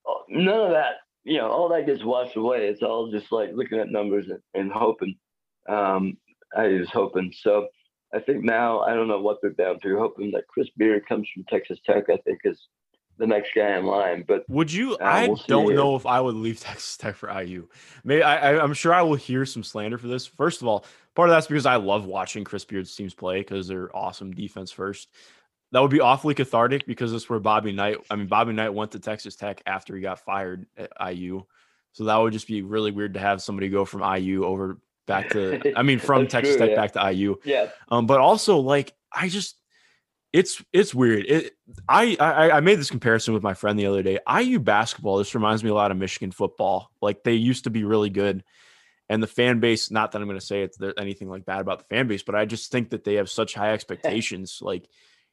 [0.08, 0.96] uh, none of that
[1.28, 2.68] you know, all that gets washed away.
[2.68, 5.14] It's all just like looking at numbers and, and hoping.
[5.68, 6.16] Um,
[6.56, 7.32] I was hoping.
[7.36, 7.68] So
[8.12, 9.98] I think now I don't know what they're down to.
[9.98, 12.04] Hoping that Chris Beard comes from Texas Tech.
[12.10, 12.68] I think is
[13.18, 14.24] the next guy in line.
[14.26, 14.94] But would you?
[14.94, 17.68] Uh, I we'll don't know if I would leave Texas Tech for IU.
[18.04, 20.26] Maybe I, I, I'm sure I will hear some slander for this.
[20.26, 20.84] First of all,
[21.14, 24.70] part of that's because I love watching Chris Beard's teams play because they're awesome defense
[24.70, 25.08] first.
[25.72, 27.98] That would be awfully cathartic because that's where Bobby Knight.
[28.10, 31.44] I mean, Bobby Knight went to Texas Tech after he got fired at IU,
[31.92, 34.78] so that would just be really weird to have somebody go from IU over
[35.08, 35.72] back to.
[35.76, 36.76] I mean, from Texas true, Tech yeah.
[36.76, 37.36] back to IU.
[37.44, 39.56] yeah, Um, but also like I just
[40.32, 41.24] it's it's weird.
[41.26, 41.52] It
[41.88, 44.18] I, I I made this comparison with my friend the other day.
[44.32, 46.90] IU basketball, this reminds me a lot of Michigan football.
[47.00, 48.44] Like they used to be really good.
[49.10, 51.78] And the fan base, not that I'm gonna say it's there anything like bad about
[51.78, 54.58] the fan base, but I just think that they have such high expectations.
[54.60, 54.88] like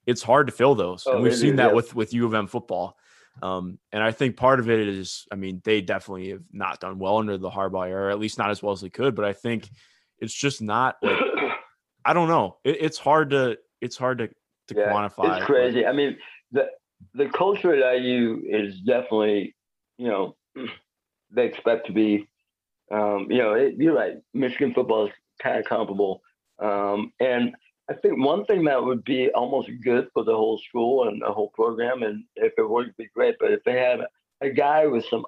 [0.05, 1.03] it's hard to fill those.
[1.05, 1.73] Oh, and we've it seen that yeah.
[1.73, 2.97] with with U of M football.
[3.41, 6.99] Um, and I think part of it is, I mean, they definitely have not done
[6.99, 9.15] well under the Harbaugh era, at least not as well as they could.
[9.15, 9.69] But I think
[10.19, 11.17] it's just not like
[12.05, 12.57] I don't know.
[12.63, 15.09] It, it's hard to it's hard to to Yeah, quantify.
[15.09, 15.85] It's but- crazy.
[15.85, 16.17] I mean,
[16.51, 16.69] the
[17.13, 19.55] the culture at IU is definitely,
[19.97, 20.35] you know,
[21.31, 22.27] they expect to be,
[22.91, 24.15] um, you know, it, you're right.
[24.33, 26.21] Michigan football is kind of comparable,
[26.59, 27.53] um, and
[27.89, 31.31] I think one thing that would be almost good for the whole school and the
[31.31, 33.99] whole program, and if it would be great, but if they had
[34.41, 35.25] a guy with some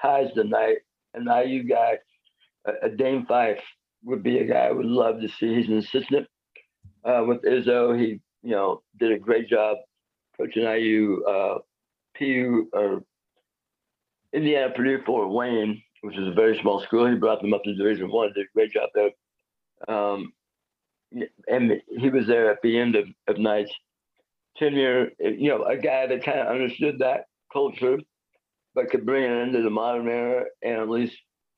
[0.00, 0.78] ties tonight,
[1.14, 1.98] an IU guy,
[2.66, 3.60] a, a Dane Fife
[4.04, 5.54] would be a guy I would love to see.
[5.54, 6.26] He's an assistant
[7.04, 7.98] uh, with Izzo.
[7.98, 9.76] He, you know, did a great job
[10.36, 11.58] coaching IU, uh,
[12.16, 13.02] PU or
[14.32, 17.06] Indiana Purdue Fort Wayne, which is a very small school.
[17.06, 18.32] He brought them up to Division One.
[18.34, 19.10] Did a great job there.
[19.94, 20.32] Um,
[21.46, 23.72] and he was there at the end of, of Knight's
[24.56, 25.10] tenure.
[25.18, 27.98] You know, a guy that kind of understood that culture,
[28.74, 31.16] but could bring it into the modern era and at least,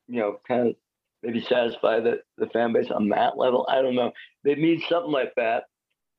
[0.09, 0.75] you know, kind of
[1.23, 3.67] maybe satisfy the, the fan base on that level.
[3.69, 4.13] I don't know.
[4.45, 5.65] They need something like that,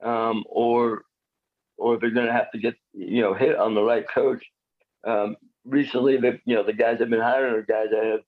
[0.04, 1.04] um, or
[1.78, 4.44] or they're going to have to get you know hit on the right coach.
[5.06, 8.22] Um, recently, the you know the guys that have been hiring are guys that have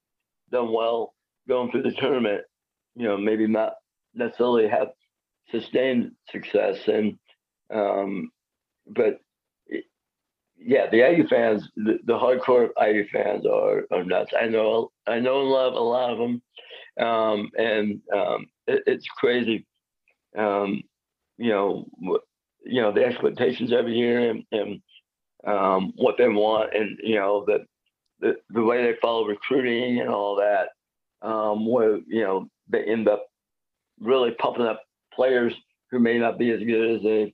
[0.51, 1.13] done well
[1.47, 2.41] going through the tournament.
[2.95, 3.73] You know, maybe not
[4.15, 4.89] necessarily have
[5.51, 7.17] sustained success, and
[7.73, 8.31] um,
[8.87, 9.19] but
[9.67, 9.85] it-
[10.57, 14.31] yeah, the IU fans, the, the hardcore IU fans are, are nuts.
[14.39, 16.41] I know, I know and love a lot of them,
[17.05, 19.65] um, and um, it, it's crazy.
[20.37, 20.83] Um,
[21.37, 21.87] you know,
[22.65, 24.81] you know the expectations every year and, and
[25.45, 27.61] um, what they want, and you know that
[28.19, 30.69] the the way they follow recruiting and all that.
[31.27, 33.25] Um, where you know they end up
[33.99, 34.81] really pumping up
[35.13, 35.53] players
[35.91, 37.33] who may not be as good as they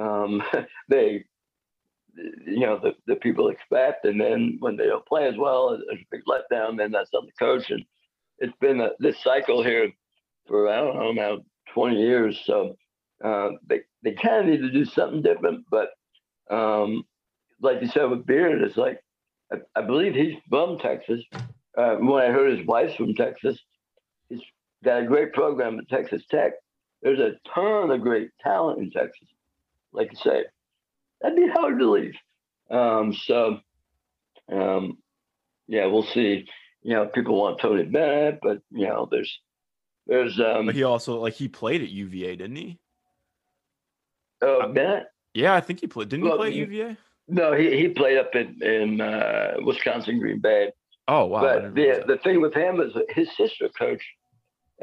[0.00, 0.42] um,
[0.88, 1.24] they
[2.16, 4.04] you know the, the people expect.
[4.04, 7.26] And then when they don't play as well there's a big letdown then that's on
[7.26, 7.70] the coach.
[7.70, 7.84] And
[8.38, 9.90] it's been a, this cycle here
[10.46, 11.38] for i don't know now
[11.72, 12.40] 20 years.
[12.44, 12.76] So
[13.24, 15.64] uh, they, they kind of need to do something different.
[15.70, 15.90] But
[16.50, 17.04] um,
[17.60, 19.00] like you said with beard it's like
[19.52, 21.22] i, I believe he's from texas.
[21.76, 23.58] Uh, when i heard his wife's from texas
[24.84, 26.52] got a great program at texas tech
[27.02, 29.28] there's a ton of great talent in texas
[29.92, 30.44] like you say
[31.24, 32.14] that'd be hard to leave.
[32.70, 33.58] Um, so,
[34.52, 34.98] um,
[35.66, 36.46] yeah, we'll see.
[36.82, 39.40] You know, people want Tony Bennett, but you know, there's,
[40.06, 42.78] there's, um, But he also like he played at UVA, didn't he?
[44.42, 45.06] oh, Bennett.
[45.32, 46.10] Yeah, I think he played.
[46.10, 46.96] Didn't he play at UVA?
[47.26, 50.70] No, he, he played up in in uh, Wisconsin Green Bay.
[51.08, 51.40] Oh wow.
[51.40, 52.06] But the that.
[52.06, 54.04] the thing with him is his sister coached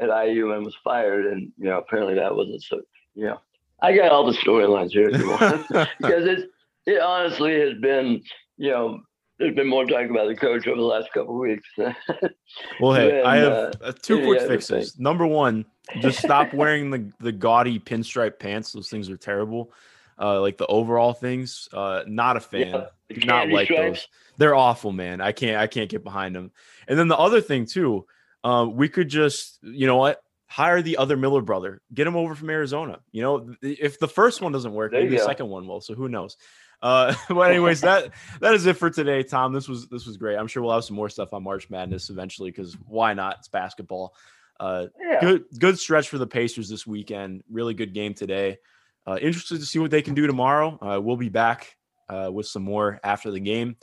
[0.02, 2.80] at IU and was fired, and you know, apparently that wasn't so.
[3.14, 3.40] You know,
[3.80, 5.68] I got all the storylines here if you want.
[6.00, 6.42] because it's
[6.86, 8.22] it honestly has been
[8.56, 9.00] you know
[9.38, 11.68] there's been more talk about the coach over the last couple of weeks.
[12.80, 14.98] Well, hey, I have uh, two any quick fixes.
[14.98, 15.64] Number one,
[16.00, 18.72] just stop wearing the the gaudy pinstripe pants.
[18.72, 19.72] Those things are terrible.
[20.20, 21.68] Uh, like the overall things.
[21.72, 22.68] Uh, not a fan.
[22.68, 24.00] Yeah, Do not like stripes.
[24.00, 24.08] those.
[24.36, 25.20] They're awful, man.
[25.22, 25.56] I can't.
[25.56, 26.50] I can't get behind them.
[26.88, 28.06] And then the other thing too,
[28.44, 30.22] uh, we could just, you know what?
[30.46, 31.80] Hire the other Miller brother.
[31.94, 33.00] Get him over from Arizona.
[33.10, 35.26] You know, if the first one doesn't work, maybe the go.
[35.26, 35.80] second one will.
[35.80, 36.36] So who knows?
[36.82, 39.52] Uh, but anyways, that that is it for today, Tom.
[39.52, 40.36] This was this was great.
[40.36, 43.36] I'm sure we'll have some more stuff on March Madness eventually because why not?
[43.38, 44.14] It's basketball.
[44.60, 45.20] Uh, Yeah.
[45.20, 47.42] good good stretch for the Pacers this weekend.
[47.50, 48.58] Really good game today.
[49.06, 50.78] Uh, interested to see what they can do tomorrow.
[50.82, 51.76] Uh, we'll be back
[52.08, 53.76] uh, with some more after the game.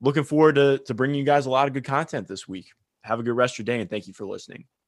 [0.00, 2.66] Looking forward to to bringing you guys a lot of good content this week.
[3.08, 4.68] Have a good rest of your day and thank you for listening.